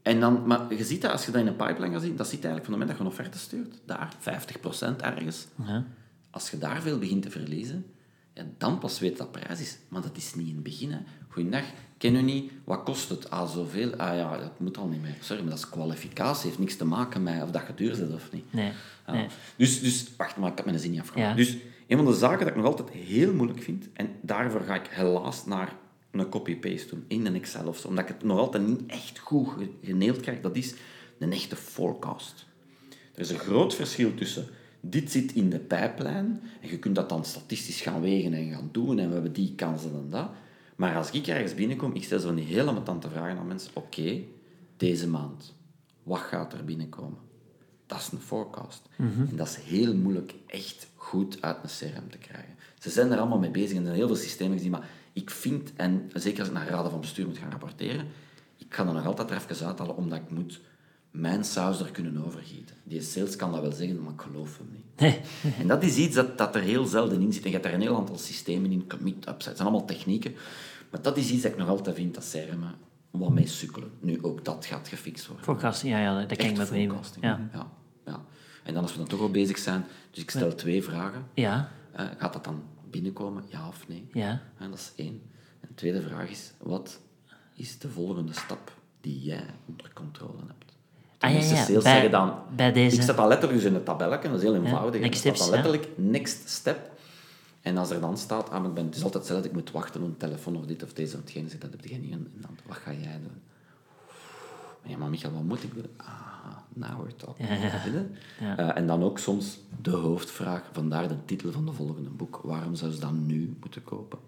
[0.02, 2.28] en dan, maar je ziet dat, als je dat in een pipeline gaat zien, dat
[2.28, 5.46] zit eigenlijk van het moment dat je een offerte stuurt, daar, 50% ergens.
[5.66, 5.84] Ja.
[6.30, 7.86] Als je daar veel begint te verliezen,
[8.34, 9.78] ja, dan pas weet dat prijs is.
[9.88, 10.92] Maar dat is niet in het begin.
[10.92, 10.98] Hè.
[11.28, 11.64] Goeiedag,
[11.98, 13.30] ken u niet, wat kost het?
[13.30, 13.94] Ah, zoveel?
[13.96, 15.16] Ah ja, dat moet al niet meer.
[15.20, 16.46] Sorry, maar dat is kwalificatie.
[16.46, 18.52] heeft niks te maken met of dat je duur zit of niet.
[18.52, 18.72] Nee,
[19.06, 19.12] Ja.
[19.12, 19.26] nee.
[19.56, 21.28] Dus, dus, wacht, maar ik heb mijn zin niet afgemaakt.
[21.30, 21.36] Ja.
[21.44, 21.56] Dus
[21.86, 24.86] een van de zaken dat ik nog altijd heel moeilijk vind, en daarvoor ga ik
[24.90, 25.72] helaas naar
[26.10, 29.18] een copy-paste doen, in een Excel of zo, omdat ik het nog altijd niet echt
[29.18, 30.74] goed ge- geneeld krijg, dat is
[31.18, 32.46] een echte forecast.
[33.14, 34.46] Er is een groot verschil tussen
[34.80, 38.68] dit zit in de pijplijn en je kunt dat dan statistisch gaan wegen en gaan
[38.72, 40.28] doen en we hebben die kansen en dat.
[40.78, 43.70] Maar als ik ergens binnenkom, ik stel zo die hele amatante vragen aan mensen.
[43.74, 44.20] Oké,
[44.76, 45.54] deze maand,
[46.02, 47.18] wat gaat er binnenkomen?
[47.86, 48.88] Dat is een forecast.
[48.96, 52.54] En dat is heel moeilijk echt goed uit een CRM te krijgen.
[52.78, 55.30] Ze zijn er allemaal mee bezig en er zijn heel veel systemen gezien, maar ik
[55.30, 58.06] vind, en zeker als ik naar raden van bestuur moet gaan rapporteren,
[58.56, 60.60] ik ga er nog altijd er even uithalen, omdat ik moet
[61.10, 62.76] mijn saus er kunnen overgieten.
[62.84, 65.16] Die sales kan dat wel zeggen, maar ik geloof hem niet.
[65.58, 67.42] En dat is iets dat, dat er heel zelden in zit.
[67.42, 69.48] En je hebt daar een heel aantal systemen in, commit, upside.
[69.48, 70.34] Het zijn allemaal technieken.
[70.90, 72.64] Maar dat is iets dat ik nog altijd vind dat CRM
[73.10, 73.90] wat mee sukkelen.
[74.00, 75.44] Nu, ook dat gaat gefixt worden.
[75.44, 76.90] Forecasting, ja, ja dat kan ik me vernemen.
[76.94, 77.24] forecasting.
[77.24, 77.48] Ja.
[77.52, 77.70] Ja,
[78.06, 78.24] ja.
[78.64, 81.26] En dan als we dan toch al bezig zijn, dus ik stel twee vragen.
[81.34, 84.08] Ja, Eh, gaat dat dan binnenkomen, ja of nee?
[84.12, 84.42] ja.
[84.58, 85.20] En dat is één.
[85.60, 87.00] En de tweede vraag is, wat
[87.54, 90.67] is de volgende stap die jij onder controle hebt?
[91.18, 92.34] Ah, ja, meeste ja, sales bij- zeggen dan...
[92.56, 92.96] bij deze.
[92.96, 95.22] Ik zet dat letterlijk dus in het tabelletje, dat is heel eenvoudig.
[95.22, 95.50] dan ja.
[95.50, 96.90] letterlijk next step.
[97.60, 100.02] En als er dan staat, ah, ik ben, het is altijd hetzelfde, ik moet wachten
[100.02, 102.60] op een telefoon of dit of deze of hetgene, dat heb je niet in hand.
[102.66, 103.42] Wat ga jij doen?
[104.82, 105.86] Ja, maar Michael, wat moet ik doen?
[105.96, 107.48] Ah, now we're talking.
[107.48, 108.06] Ja,
[108.40, 108.56] ja.
[108.56, 112.40] Eh, en dan ook soms de hoofdvraag, vandaar de titel van de volgende boek.
[112.42, 114.18] Waarom zou ze dat nu moeten kopen?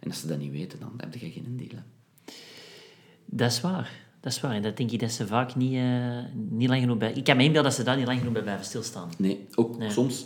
[0.00, 1.82] En als ze dat niet weten, dan heb je geen deal.
[3.24, 4.05] Dat is waar.
[4.26, 4.54] Dat is waar.
[4.54, 7.12] En dat denk ik dat ze vaak niet, eh, niet lang genoeg bij...
[7.12, 9.10] Ik kan me inbeelden dat ze daar niet lang genoeg bij blijven stilstaan.
[9.18, 9.90] Nee, ook Nee.
[9.90, 10.24] soms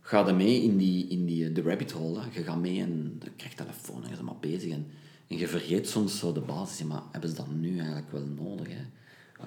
[0.00, 2.20] ga je mee in, die, in die, de rabbit hole.
[2.20, 2.26] hè.
[2.32, 4.72] Je gaat mee en je krijgt telefoon en je bent maar bezig.
[4.72, 4.86] En,
[5.28, 6.86] en je vergeet soms zo de basis.
[6.86, 8.66] Maar hebben ze dat nu eigenlijk wel nodig?
[8.68, 8.84] Hè?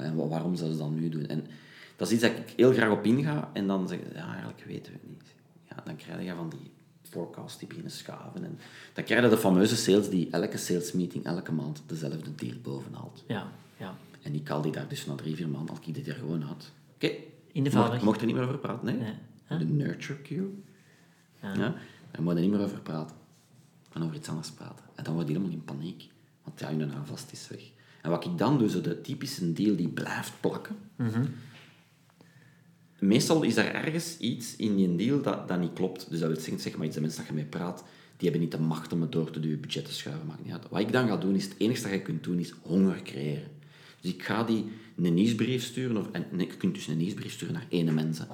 [0.03, 1.25] En wa- waarom zouden ze dat nu doen?
[1.27, 1.45] En
[1.95, 3.49] dat is iets dat ik heel graag op inga.
[3.53, 5.33] En dan zeg ik, ja, eigenlijk weten we het niet.
[5.69, 6.71] Ja, dan krijg je van die
[7.09, 8.43] forecasts die beginnen schaven.
[8.43, 8.59] En
[8.93, 13.23] dan krijg je de fameuze sales die elke sales meeting elke maand dezelfde deal bovenhaalt.
[13.27, 13.97] Ja, ja.
[14.21, 16.47] En ik haal die daar dus na drie, vier maanden, als ik dit er gewoon
[16.47, 16.71] uit.
[16.93, 17.11] Oké,
[17.51, 19.13] In de mocht, mocht er niet meer over praten, nee.
[19.49, 19.59] Nee.
[19.59, 20.63] De nurture cue.
[21.41, 21.53] Ja.
[22.11, 23.15] Daar moet je niet meer over praten.
[23.93, 24.85] En over iets anders praten.
[24.95, 26.09] En dan word je helemaal in paniek.
[26.43, 27.61] Want ja, je vast is weg.
[28.01, 30.75] En wat ik dan doe, zo de typische deal die blijft plakken.
[32.99, 36.09] Meestal is er ergens iets in die deal dat, dat niet klopt.
[36.09, 37.83] Dus dat wil zeggen, zeg maar iets de mensen dat je mee praat,
[38.17, 40.53] die hebben niet de macht om het door te duwen, budget te schuiven, maakt niet
[40.53, 40.69] uit.
[40.69, 43.47] Wat ik dan ga doen, is het enige dat je kunt doen, is honger creëren.
[44.01, 47.31] Dus ik ga die een nieuwsbrief sturen, of, en nee, je kunt dus een nieuwsbrief
[47.31, 48.27] sturen naar ene mensen.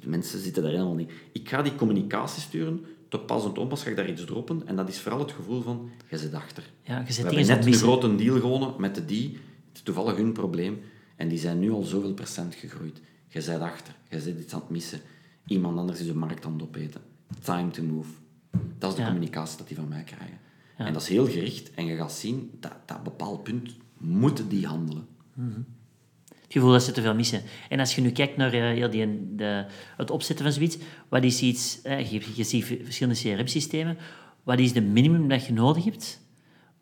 [0.00, 1.10] De mensen zitten daar helemaal niet.
[1.32, 4.66] Ik ga die communicatie sturen, te pas en te onpas ga ik daar iets droppen,
[4.66, 6.62] en dat is vooral het gevoel van, je zit achter.
[6.82, 9.28] Ja, je We zit hebben dingen net een grote deal gewonnen met de die.
[9.32, 10.80] Het is toevallig hun probleem.
[11.16, 13.00] En die zijn nu al zoveel procent gegroeid.
[13.28, 13.94] Je bent achter.
[14.10, 15.00] Je zit iets aan het missen.
[15.46, 17.00] Iemand anders is de markt aan het opeten.
[17.42, 18.08] Time to move.
[18.78, 19.06] Dat is de Ja.
[19.08, 20.38] communicatie dat die van mij krijgen.
[20.76, 21.70] En dat is heel gericht.
[21.74, 25.06] En je gaat zien, dat dat bepaald punt moeten die handelen.
[26.42, 27.42] Het gevoel dat ze te veel missen.
[27.68, 29.64] En als je nu kijkt naar eh, heel die, de,
[29.96, 30.76] het opzetten van zoiets,
[31.08, 31.82] wat is iets...
[31.82, 33.96] eh, je, je ziet verschillende CRM-systemen.
[34.42, 36.20] Wat is de minimum dat je nodig hebt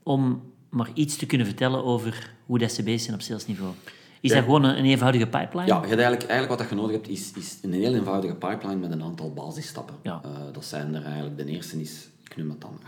[0.03, 3.73] om maar iets te kunnen vertellen over hoe dat ze bezig zijn op salesniveau?
[4.21, 4.37] Is Ja.
[4.37, 5.67] dat gewoon een, een eenvoudige pipeline?
[5.67, 8.77] Ja, je hebt eigenlijk, eigenlijk wat je nodig hebt, is, is een heel eenvoudige pipeline
[8.81, 9.95] met een aantal basisstappen.
[10.03, 10.21] Ja.
[10.25, 11.37] Eh, dat zijn er eigenlijk...
[11.37, 12.79] De eerste is, ik noem het dan,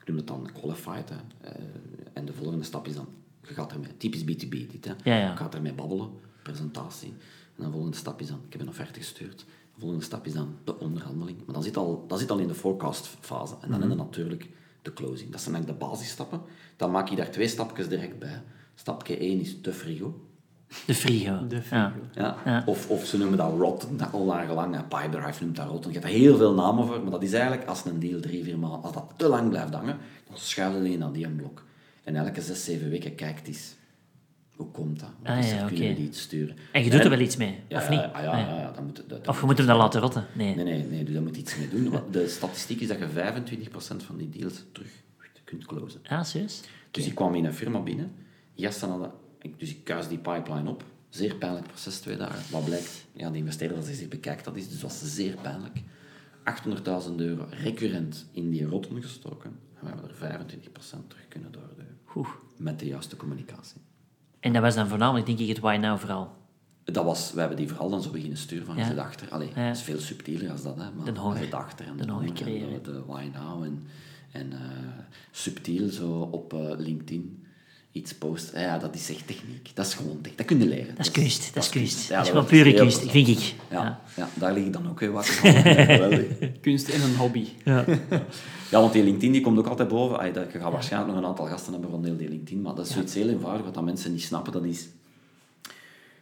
[0.00, 1.08] ik noem het dan qualified.
[1.08, 1.16] Hè.
[2.12, 3.06] En de volgende stap is dan,
[3.54, 4.92] je gaat ermee, typisch B2B dit, hè.
[5.10, 5.30] Ja, ja.
[5.30, 6.10] Je gaat ermee babbelen,
[6.42, 7.14] presentatie.
[7.56, 9.38] En de volgende stap is dan, ik heb een offerte gestuurd.
[9.74, 11.38] De volgende stap is dan de onderhandeling.
[11.44, 13.54] Maar dan zit al, dat zit al in de forecast fase.
[13.60, 14.48] En dan heb je natuurlijk
[14.82, 15.30] de closing.
[15.30, 16.40] Dat zijn eigenlijk de basisstappen.
[16.76, 18.42] Dan maak je daar twee stapjes direct bij.
[18.74, 20.20] Stapje 1 is de frigo.
[20.86, 21.46] De frigo.
[21.46, 21.92] De Ja.
[22.14, 22.36] Ja.
[22.44, 22.62] Ja.
[22.66, 24.34] Of, of ze noemen dat rotten, dat al.
[24.34, 25.92] En Pipedrive noemt dat rotten.
[25.92, 28.44] Je hebt er heel veel namen voor, maar dat is eigenlijk als een deal drie,
[28.44, 29.98] vier maanden, als dat te lang blijft hangen,
[30.28, 31.64] dan schuiven die naar die een blok.
[32.04, 33.74] En elke zes, zeven weken kijkt eens,
[34.56, 35.08] hoe komt dat?
[35.22, 35.66] Wat Ah, is ja?
[35.66, 36.56] Kunnen we die iets sturen?
[36.72, 37.98] En je doet er wel iets mee, ja, of niet?
[37.98, 40.26] Ja, ja, Ah, ja, ja, dan moet, dat, Of je moet hem dan laten rotten?
[40.34, 40.54] Nee.
[40.54, 41.90] Nee, nee, nee, dus daar moet iets mee doen.
[41.90, 44.90] Want De statistiek is dat je 25% van die deals terug
[45.44, 46.00] kunt closen.
[46.08, 46.60] Ah, serieus?
[46.90, 48.12] Dus ik kwam in een firma binnen.
[48.54, 50.84] Die gasten hadden, ik- dus ik kuis die pipeline op.
[51.08, 52.52] Zeer pijnlijk proces, twee dagen.
[52.52, 53.04] Wat blijkt?
[53.12, 55.78] Ja, de investeerder, als hij zich bekijkt, dat is dus was zeer pijnlijk.
[56.44, 59.50] 800.000 euro recurrent in die rotten gestoken.
[59.74, 61.91] En we hebben er 25% terug kunnen doorduwen.
[62.16, 62.28] Oeh.
[62.56, 63.80] Met de juiste communicatie.
[64.40, 66.30] En dat was dan voornamelijk, denk ik, het why now vooral.
[66.84, 68.82] Dat was, we hebben die vooral dan zo beginnen sturen van, Ja.
[68.82, 69.28] je zit achter.
[69.30, 69.60] Allee, Ja.
[69.60, 70.90] het is veel subtieler als dat, hè.
[70.92, 71.38] Maar De honger.
[71.38, 71.86] je zit achter.
[71.86, 72.82] En De honger en.
[72.82, 73.62] De, de why now.
[73.64, 73.86] En,
[74.32, 74.58] en eh,
[75.30, 77.41] subtiel zo op eh, LinkedIn
[77.92, 78.60] iets posten.
[78.60, 79.70] Ja, dat is echt techniek.
[79.74, 80.36] Dat is gewoon techniek.
[80.38, 80.94] Dat kun je leren.
[80.94, 82.08] Dat is kunst, dat is kunst.
[82.08, 83.10] Ja, Dat is gewoon pure kunst, plezant.
[83.26, 83.54] vind ik.
[83.70, 84.00] Ja, Ja.
[84.16, 84.28] ja.
[84.34, 86.50] daar lig ik dan ook heel wakker van.
[86.60, 87.46] Kunst en een hobby.
[87.64, 87.84] Ja.
[88.70, 90.18] Ja, want die LinkedIn die komt ook altijd boven.
[90.18, 92.74] Ay, dat, je gaat waarschijnlijk nog een aantal gasten hebben van heel die LinkedIn, maar
[92.74, 94.52] dat is zoiets heel eenvoudig wat dat mensen niet snappen.
[94.52, 94.86] Dat is,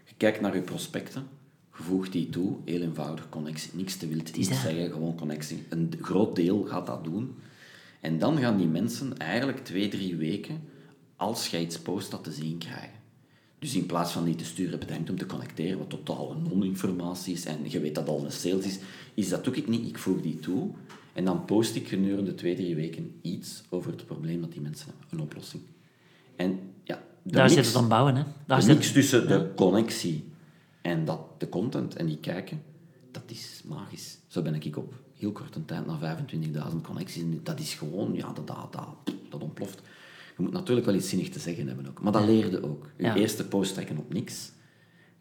[0.05, 1.27] je kijkt naar je prospecten,
[1.77, 3.71] je voegt die toe, heel eenvoudig, connectie.
[3.75, 4.59] Niks te wild, niet dat.
[4.59, 5.64] zeggen, gewoon connectie.
[5.68, 7.35] Een groot deel gaat dat doen.
[8.01, 10.62] En dan gaan die mensen eigenlijk twee, drie weken,
[11.21, 12.99] als jij iets post, dat te zien krijgen.
[13.59, 17.45] Dus in plaats van die te sturen, bedenkt om te connecteren, wat totaal non-informatie is,
[17.45, 18.79] en je weet dat al een sales is,
[19.14, 19.89] is dat doe ik niet.
[19.89, 20.71] Ik voeg die toe
[21.12, 24.87] en dan post ik gedurende twee, drie weken iets over het probleem dat die mensen
[24.87, 25.62] hebben, een oplossing.
[26.37, 28.23] En ja, Daar mix- zit het aan bouwen, hè.
[28.47, 30.25] Daar de zit mix tussen de connectie
[30.83, 32.62] en dat, de content en die kijken,
[33.11, 34.18] dat is magisch.
[34.27, 36.18] Zo ben ik op heel korte tijd naar
[36.73, 37.23] 25.000 connecties.
[37.43, 39.81] Dat is gewoon, ja, dat, dat, dat, dat ontploft.
[40.41, 42.03] Je moet natuurlijk wel iets zinnig te zeggen hebben ook.
[42.03, 42.91] Maar dat leerde ook.
[42.97, 43.14] Je Ja.
[43.16, 44.53] eerste post trekken op niks.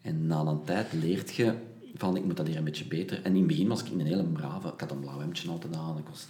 [0.02, 1.54] En na een tijd leert je
[1.94, 3.20] van, ik moet dat hier een beetje beter.
[3.22, 4.68] En in het begin was ik een hele brave...
[4.68, 5.98] Ik had een blauw hemdje altijd aan.
[5.98, 6.26] Ik was,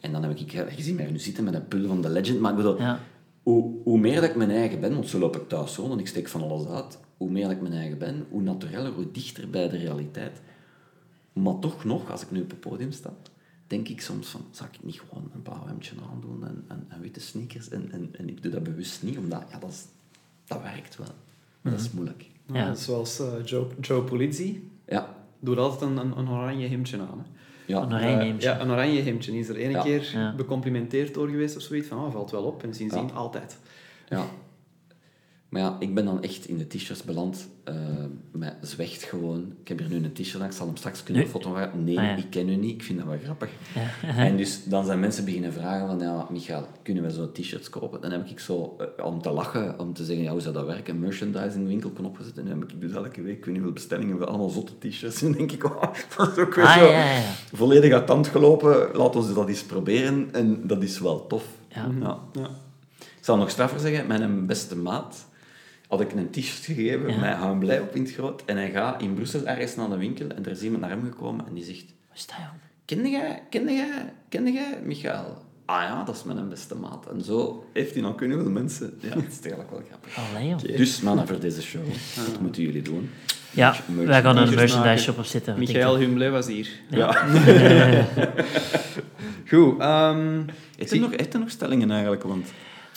[0.00, 0.50] en dan heb ik...
[0.50, 2.40] Je ziet mij nu zitten met een pul van de legend.
[2.40, 3.00] Maar ik bedoel, Ja.
[3.42, 5.98] hoe, hoe meer dat ik mijn eigen ben, want zo loop ik thuis rond en
[5.98, 6.98] ik steek van alles uit.
[7.16, 10.40] Hoe meer dat ik mijn eigen ben, hoe natureller, hoe dichter bij de realiteit.
[11.32, 13.12] Maar toch nog, als ik nu op het podium sta,
[13.70, 17.00] denk ik soms van, zou ik niet gewoon een blauw hemdje aandoen en, en, en
[17.00, 17.68] witte sneakers?
[17.68, 19.84] En, en, en ik doe dat bewust niet, omdat ja, dat, is,
[20.44, 21.06] dat werkt wel.
[21.60, 22.26] Maar dat is moeilijk.
[22.46, 22.56] Ja.
[22.56, 27.18] Ja, zoals eh, Joe, Joe Polizzi Ja, doet altijd een, een, een oranje hemdje aan.
[27.18, 27.24] Hè.
[27.72, 27.82] ja.
[27.82, 28.48] Een oranje Eh, hemdje.
[28.48, 29.30] ja, een oranje hemdje.
[29.30, 29.82] Die is er ene Ja.
[29.82, 30.34] keer Ja.
[30.34, 31.88] becomplimenteerd door geweest of zoiets.
[31.88, 32.62] Van, oh, valt wel op.
[32.62, 33.12] En sindsdien Ja.
[33.12, 33.58] altijd.
[34.08, 34.24] Ja.
[35.50, 37.48] Maar ja, ik ben dan echt in de t-shirts beland.
[37.64, 37.74] eh
[38.32, 39.52] met Zwicht gewoon.
[39.60, 41.84] Ik heb hier nu een t-shirt aan, ik zal hem straks kunnen fotograferen.
[41.84, 42.16] Nee, Ah, ja.
[42.16, 42.70] ik ken u niet.
[42.74, 43.48] Ik vind dat wel grappig.
[44.16, 48.00] en dus dan zijn mensen beginnen vragen van, ja, Michael, kunnen we zo'n t-shirts kopen?
[48.00, 50.66] Dan heb ik zo, eh, om te lachen, om te zeggen, ja, hoe zou dat
[50.66, 50.94] werken?
[50.94, 52.38] Een merchandising winkelknop gezet.
[52.38, 54.72] En dan heb ik dus elke week, ik weet niet hoeveel bestellingen, we allemaal zotte
[54.88, 55.22] t-shirts.
[55.22, 55.82] En dan denk ik, oh,
[56.16, 57.32] dat is ook weer Ah, zo ja, ja, ja.
[57.52, 58.88] volledig uit tand gelopen.
[58.92, 60.28] Laat ons dat eens proberen.
[60.32, 61.44] En dat is wel tof.
[61.68, 61.90] Ja.
[62.00, 62.18] ja.
[62.32, 62.48] Ja.
[62.98, 65.28] Ik zal nog straffer zeggen, mijn beste maat
[65.90, 67.18] had ik een t-shirt gegeven, Ja.
[67.20, 68.42] met Hou blij op in het groot.
[68.46, 71.02] En hij gaat in Brussel ergens naar de winkel en er is iemand naar hem
[71.04, 71.84] gekomen en die zegt...
[72.08, 72.60] Wat is dat, jong?
[72.84, 75.42] Kende jij, kende jij, kende jij Michael?
[75.64, 77.06] Ah ja, dat is mijn beste maat.
[77.12, 78.98] En zo heeft hij dan kunnen veel mensen...
[79.00, 80.16] Ja, dat is eigenlijk wel grappig.
[80.34, 80.76] Allee.
[80.76, 81.82] Dus mannen voor deze show,
[82.26, 83.10] wat moeten jullie doen?
[83.50, 85.56] Ja, Merch- wij gaan een merchandise shop opzetten.
[85.58, 85.96] wat Michael?
[85.98, 86.68] Humble was hier.
[86.90, 87.12] Ja.
[89.48, 89.80] Goed.
[89.80, 90.42] ehm,
[90.76, 92.22] Heeft er nog, heeft er nog stellingen eigenlijk?
[92.22, 92.48] Want...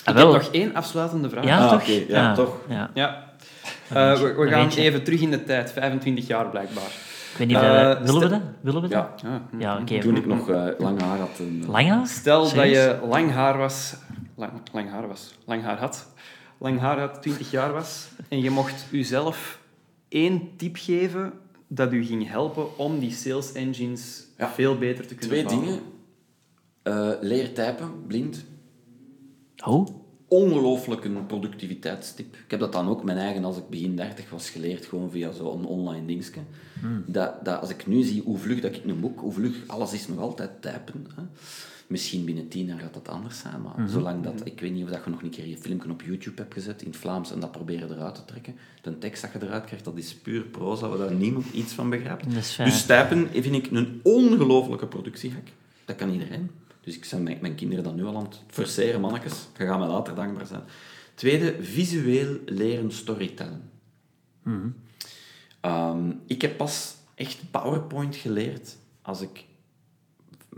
[0.04, 1.44] Ah, ik heb nog één afsluitende vraag.
[1.46, 1.86] Ja, Ah, toch?
[2.08, 2.58] ja, toch.
[2.70, 2.90] Ja.
[2.94, 3.32] Ja.
[3.90, 5.72] Eh, we gaan even terug in de tijd.
[5.72, 6.84] 25 jaar blijkbaar.
[7.32, 8.42] Ik weet niet, Eh, willen we dat?
[8.62, 9.22] Willen we dat?
[9.22, 9.42] Ja, Ja.
[9.60, 10.00] Ja, oké.
[10.00, 11.30] toen ik nog eh, lang haar had.
[11.40, 12.08] En, Lang haar?
[12.08, 12.86] Stel Serieus?
[12.86, 13.94] dat je lang haar was...
[14.36, 15.34] Lang, lang haar was.
[15.46, 16.08] Lang haar had.
[16.58, 18.08] Lang haar had, 20 jaar was.
[18.30, 19.60] En je mocht jezelf
[20.10, 21.34] één tip geven
[21.68, 24.50] dat u ging helpen om die sales engines Ja.
[24.50, 25.66] veel beter te kunnen Twee bouwen.
[25.68, 25.82] dingen.
[26.84, 28.46] Eh, leer typen, blind.
[29.66, 29.88] Oh,
[30.28, 32.36] ongelooflijk een productiviteitstip.
[32.36, 35.32] Ik heb dat dan ook mijn eigen, als ik begin 30 was, geleerd, gewoon via
[35.32, 36.42] zo'n online dingetje.
[37.06, 39.94] Dat, dat als ik nu zie hoe vlug dat ik een boek, hoe vlug, alles
[39.94, 41.08] is nog altijd typen.
[41.16, 41.24] Hè.
[41.88, 44.90] Misschien binnen tien jaar gaat dat anders zijn, maar zolang dat, ik weet niet of
[44.90, 47.40] dat je nog een keer je filmpje op YouTube hebt gezet in het Vlaams en
[47.40, 48.56] dat proberen eruit te trekken.
[48.82, 51.90] De tekst dat je eruit krijgt, dat is puur proza, waar daar niemand iets van
[51.90, 52.34] begrijpt.
[52.58, 55.48] Dus typen vind ik een ongelooflijke productiehack.
[55.86, 56.50] Dat kan iedereen.
[56.84, 59.48] Dus ik zijn mijn, mijn kinderen dan nu al aan het forceren, mannetjes.
[59.58, 60.64] Je gaat mij later dankbaar zijn.
[61.14, 63.70] Tweede, visueel leren storytellen.
[65.60, 69.46] Ehm, ik heb pas echt PowerPoint geleerd als ik,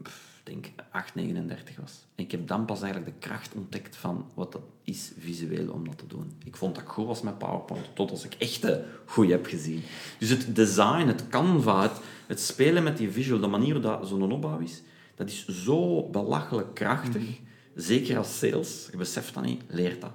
[0.02, 2.06] pff, denk 8, 39 was.
[2.16, 5.88] En ik heb dan pas eigenlijk de kracht ontdekt van wat dat is visueel om
[5.88, 6.32] dat te doen.
[6.44, 9.46] Ik vond dat ik goed was met PowerPoint, tot als ik echt de goeie heb
[9.46, 9.82] gezien.
[10.20, 14.08] Dus het design, het canva, het, het spelen met die visual, de manier hoe dat
[14.08, 14.82] zo'n opbouw is,
[15.16, 17.40] dat is zo belachelijk krachtig.
[17.76, 20.12] Zeker als sales, je beseft dat niet, leert dat.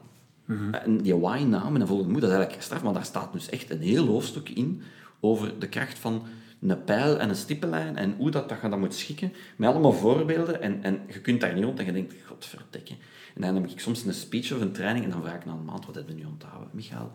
[0.73, 3.71] En die why-naam en volgende moed, dat is eigenlijk straf, maar daar staat dus echt
[3.71, 4.83] een heel hoofdstuk in
[5.21, 6.23] over de kracht van
[6.61, 9.93] een pijl en een stippenlijn en hoe dat, dat je dat moet schikken, met allemaal
[9.93, 10.63] voorbeelden.
[10.63, 12.95] En, en je kunt daar niet rond en je denkt, godverdikke.
[13.35, 15.53] En dan heb ik soms een speech of een training en dan vraag ik na
[15.53, 16.69] een maand, wat heb je nu onthouden?
[16.73, 17.13] Michael,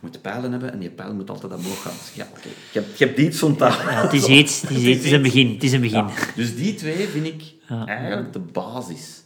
[0.00, 1.92] moet pijlen hebben en die pijl moet altijd omhoog gaan.
[1.92, 4.60] Dus ja, oké, je, hebt, je hebt iets ja, het is iets.
[4.60, 5.52] Het is, iets, het is een begin.
[5.52, 6.06] Het is een begin.
[6.06, 7.86] Ja, dus die twee vind ik Ja.
[7.86, 9.22] eigenlijk de basis.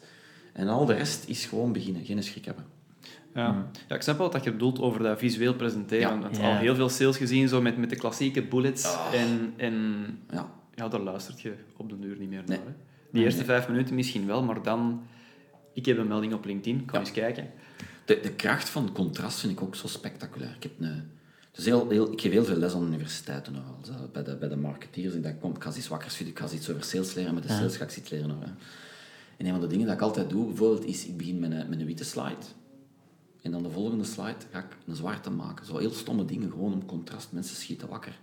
[0.53, 2.65] En al de rest is gewoon beginnen, geen schrik hebben.
[3.35, 3.67] Ja.
[3.89, 6.15] ja, ik snap wel wat je bedoelt over dat visueel presenteren.
[6.15, 6.19] Ja.
[6.21, 6.43] Want Ja.
[6.51, 8.97] al heel veel sales gezien zo met, met de klassieke bullets.
[9.15, 10.51] En, en Ja.
[10.75, 12.59] ja, daar luistert je op de duur niet meer Nee.
[12.59, 12.67] naar.
[12.67, 12.73] Hè.
[13.13, 15.03] Die eerste vijf minuten misschien wel, maar dan...
[15.75, 17.07] Ik heb een melding op LinkedIn, kan Ja.
[17.07, 17.51] eens kijken.
[18.13, 20.55] De, de kracht van contrast vind ik ook zo spectaculair.
[20.57, 21.11] Ik, heb een,
[21.53, 23.79] dus heel, heel, ik geef heel veel les aan universiteiten nogal.
[24.13, 25.15] Bij, de, bij de marketeers.
[25.15, 27.35] Ik dacht, kom, ik ga iets wakkers vinden, ik ga iets over sales leren.
[27.35, 28.39] Met de sales ga ik iets leren.
[28.41, 28.47] Hè.
[29.37, 31.69] En een van de dingen dat ik altijd doe, bijvoorbeeld, is ik begin met een,
[31.69, 32.45] met een witte slide.
[33.43, 35.67] En dan de volgende slide ga ik een zwarte maken.
[35.67, 37.33] Zo heel stomme dingen, gewoon om contrast.
[37.33, 38.19] Mensen schieten wakker.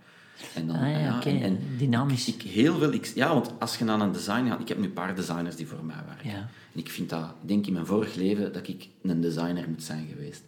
[0.54, 2.28] En dan, Ah ja, en, en Dynamisch.
[2.28, 4.60] Ik, ik heel veel, ik, ja, want als je naar een design gaat...
[4.60, 6.30] Ik heb nu een paar designers die voor mij werken.
[6.30, 6.48] Ja.
[6.74, 7.34] En ik vind dat...
[7.42, 10.42] Ik denk in mijn vorig leven dat ik een designer moet zijn geweest.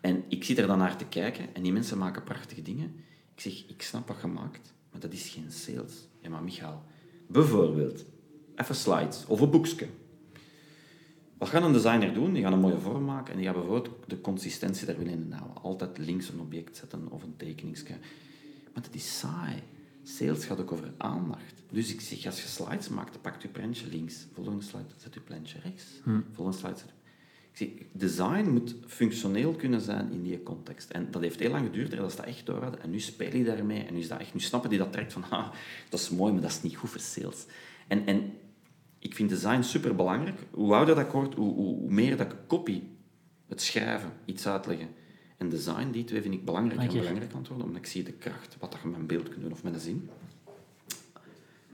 [0.00, 2.94] En ik zit er dan naar te kijken en die mensen maken prachtige dingen.
[3.34, 5.92] Ik zeg, ik snap wat je maakt, maar dat is geen sales.
[6.20, 6.82] Ja, maar Michael,
[7.26, 8.04] bijvoorbeeld,
[8.56, 9.86] even slides of een boekje.
[11.38, 12.32] Wat gaat een designer doen?
[12.32, 15.32] Die gaat een mooie vorm maken en die gaat bijvoorbeeld de consistentie daar willen in
[15.32, 15.62] houden.
[15.62, 17.94] Altijd links een object zetten of een tekeningsje.
[18.74, 19.62] Maar dat is saai.
[20.02, 21.62] Sales gaat ook over aandacht.
[21.70, 24.26] Dus ik zeg, als je slides maakt, pak je prentje links.
[24.32, 25.84] Volgende slide, zet je prentje rechts.
[26.32, 26.98] Volgende slide, zet je...
[27.50, 30.90] Ik zie, design moet functioneel kunnen zijn in die context.
[30.90, 32.82] En dat heeft heel lang geduurd, dat ze dat echt door hadden.
[32.82, 33.84] En nu spelen die daarmee.
[33.84, 35.48] En nu, is dat echt, nu snappen die dat direct van, ah,
[35.88, 37.46] dat is mooi, maar dat is niet goed voor sales.
[37.88, 38.32] En, en
[38.98, 40.38] ik vind design super belangrijk.
[40.50, 42.82] Hoe ouder dat ik word, hoe, hoe, hoe meer dat ik copy,
[43.48, 44.88] het schrijven, iets uitleggen.
[45.40, 48.02] En design, die twee vind ik belangrijk en belangrijk aan het worden, omdat ik zie
[48.02, 50.08] de kracht, wat dat je met een beeld kunt doen of met een zin.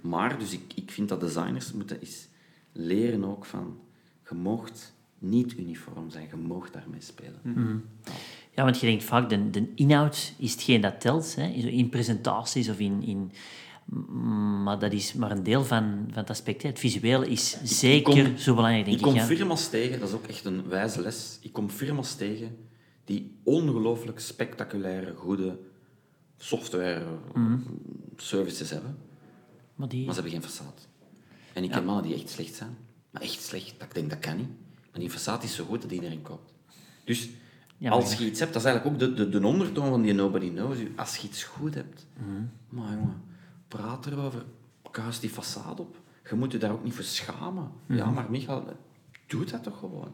[0.01, 2.27] Maar, dus ik, ik vind dat designers moeten eens
[2.73, 3.79] leren ook van,
[4.29, 7.85] je moogt niet uniform zijn, je moogt daarmee spelen.
[8.55, 12.69] Ja, want je denkt vaak, de, de inhoud is hetgeen dat telt, hè, in- presentaties
[12.69, 13.03] of in...
[13.03, 13.31] in
[14.63, 16.63] maar dat is maar een deel van, van het aspect.
[16.63, 16.69] Hè.
[16.69, 19.13] Het visuele is zeker kom- zo belangrijk, denk Ik ik.
[19.13, 19.27] kom ja.
[19.27, 21.39] firma's tegen, dat is ook echt een wijze les.
[21.43, 22.57] Ik kom firma's tegen
[23.07, 25.59] die ongelooflijk spectaculaire, goede
[26.37, 27.05] software
[27.35, 27.59] Mhm.
[28.17, 28.97] services hebben,
[29.75, 30.05] Maar die...
[30.07, 30.81] maar ze hebben geen façade.
[31.53, 32.77] En ik ken mannen die echt slecht zijn,
[33.11, 34.49] maar echt slecht, dat ik denk dat kan niet.
[34.91, 36.53] Maar die façade is zo goed dat iedereen koopt.
[37.05, 37.29] Dus
[37.79, 40.13] Ja, als je iets hebt, dat is eigenlijk ook de, de, de ondertoon van die
[40.13, 40.93] nobody knows you.
[40.97, 42.43] Als je iets goed hebt, Mhm.
[42.69, 43.23] maar jongen,
[43.69, 44.45] praat erover,
[44.91, 45.97] kuis die façade op.
[46.31, 47.71] Je moet je daar ook niet voor schamen.
[47.87, 47.99] Mhm.
[47.99, 48.65] Ja, maar Michael,
[49.27, 50.13] doe dat toch gewoon.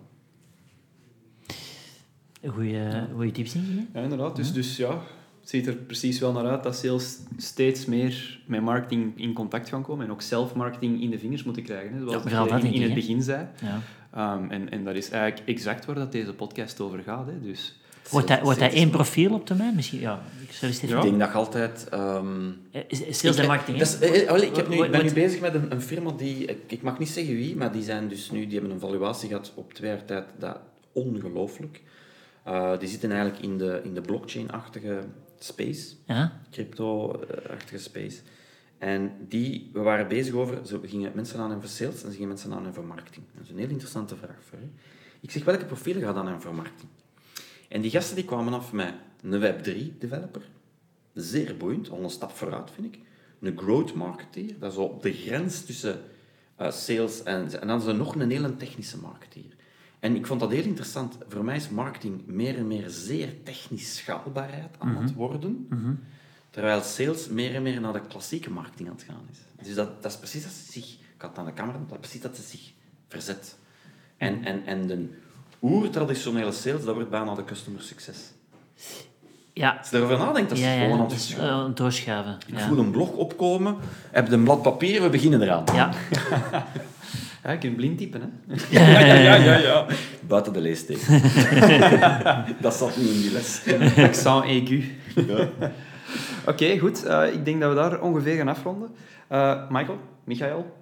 [2.47, 2.80] Goeie,
[3.14, 3.61] goeie tips, hè?
[3.95, 4.36] Ja, inderdaad.
[4.36, 4.90] Dus, dus ja,
[5.40, 9.68] het ziet er precies wel naar uit dat sales steeds meer met marketing in contact
[9.68, 11.93] gaan komen en ook zelfmarketing in de vingers moeten krijgen.
[11.93, 13.47] Hè, zoals Ja, dat vooral je in, in het begin zei.
[13.62, 13.80] Ja.
[14.14, 17.26] Ehm, en, en dat is eigenlijk exact waar dat deze podcast over gaat.
[17.26, 17.40] Hè.
[17.40, 17.76] Dus,
[18.11, 19.74] Wordt dat, wordt dat één profiel op termijn?
[19.74, 20.22] Misschien, ja.
[20.49, 20.51] Ik
[20.88, 20.97] Ja.
[20.97, 21.88] Ik denk dat altijd...
[21.90, 22.26] ehm,
[22.70, 25.12] Eh, is- Sales en ik- marketing, dat is- eh, wel, ik, heb nu, ben nu
[25.12, 26.45] bezig met een, een firma die...
[26.45, 28.45] Ik, ik mag niet zeggen wie, maar die zijn dus nu...
[28.47, 30.24] Die hebben een valuatie gehad op twee jaar tijd.
[30.38, 30.59] Dat
[30.93, 31.82] ongelooflijk.
[32.43, 35.05] Eh, die zitten eigenlijk in de, in de blockchain-achtige
[35.38, 35.95] space.
[36.07, 36.40] Ja?
[36.51, 38.20] crypto-achtige space.
[38.78, 42.28] En die, we waren bezig over, ze gingen mensen aan voor sales en ze gingen
[42.28, 43.24] mensen aan voor marketing.
[43.34, 44.70] Dat is een heel interessante vraag voor u.
[45.20, 46.90] Ik zeg, welke profielen gaat dan aan voor marketing?
[47.68, 50.43] En die gasten die kwamen af met een Web3-developer,
[51.14, 52.99] zeer boeiend, al een stap vooruit vind ik.
[53.40, 56.01] Een growth marketeer, dat is op de grens tussen
[56.57, 57.61] eh, sales en...
[57.61, 59.57] En dan is er nog een hele technische marketeer.
[60.03, 61.16] En ik vond dat heel interessant.
[61.28, 65.68] Voor mij is marketing meer en meer zeer technisch schaalbaarheid aan het worden.
[66.50, 69.66] Terwijl sales meer en meer naar de klassieke marketing aan het gaan is.
[69.66, 70.84] Dus dat, dat is precies dat ze zich...
[71.14, 72.72] Ik had aan de camera, dat is precies dat ze zich
[73.09, 73.57] verzet.
[74.16, 75.09] En, en, en de
[75.62, 78.18] oer-traditionele sales, dat wordt bijna de customer success.
[79.53, 79.76] Ja.
[79.78, 82.38] Als je erover nadenkt, dat is ja, ja, gewoon het aan het doorschuiven.
[82.46, 82.66] Ik Ja.
[82.68, 83.76] voel een blog opkomen,
[84.11, 85.64] heb een blad papier, we beginnen eraan.
[85.74, 85.90] Ja.
[87.45, 88.20] ja, je kunt blind typen.
[88.20, 88.55] Hè.
[88.80, 89.86] ja, ja, ja, ja.
[90.26, 91.22] Buiten de leesteken.
[92.61, 93.62] dat zat nu in die les.
[93.97, 94.84] Accent aigu.
[96.47, 97.05] Oké, goed.
[97.05, 98.88] Eh, ik denk dat we daar ongeveer gaan afronden.
[99.28, 100.76] Eh, Michael, Michael,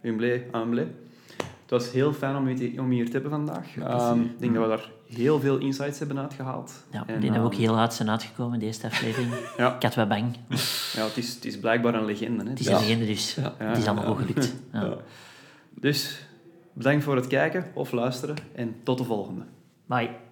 [0.00, 0.86] humblé, humblé.
[1.62, 3.66] Het was heel fijn om je, te- om je hier te hebben vandaag.
[3.80, 6.72] Ehm, ik denk dat we daar heel veel insights hebben uitgehaald.
[6.92, 9.32] Ja, ik En, denk dat we ook ehm, heel hard zijn uitgekomen in deze aflevering.
[9.56, 9.74] Ja.
[9.76, 10.36] Ik had wel bang.
[10.92, 12.42] Ja, het is, het is blijkbaar een legende.
[12.44, 12.50] Hè.
[12.50, 12.74] Het is Ja.
[12.76, 14.10] een legende, dus het is allemaal ja.
[14.14, 14.54] goed gelukt.
[15.80, 16.26] Dus
[16.72, 19.42] bedankt voor het kijken of luisteren en tot de volgende.
[19.86, 20.25] Bye.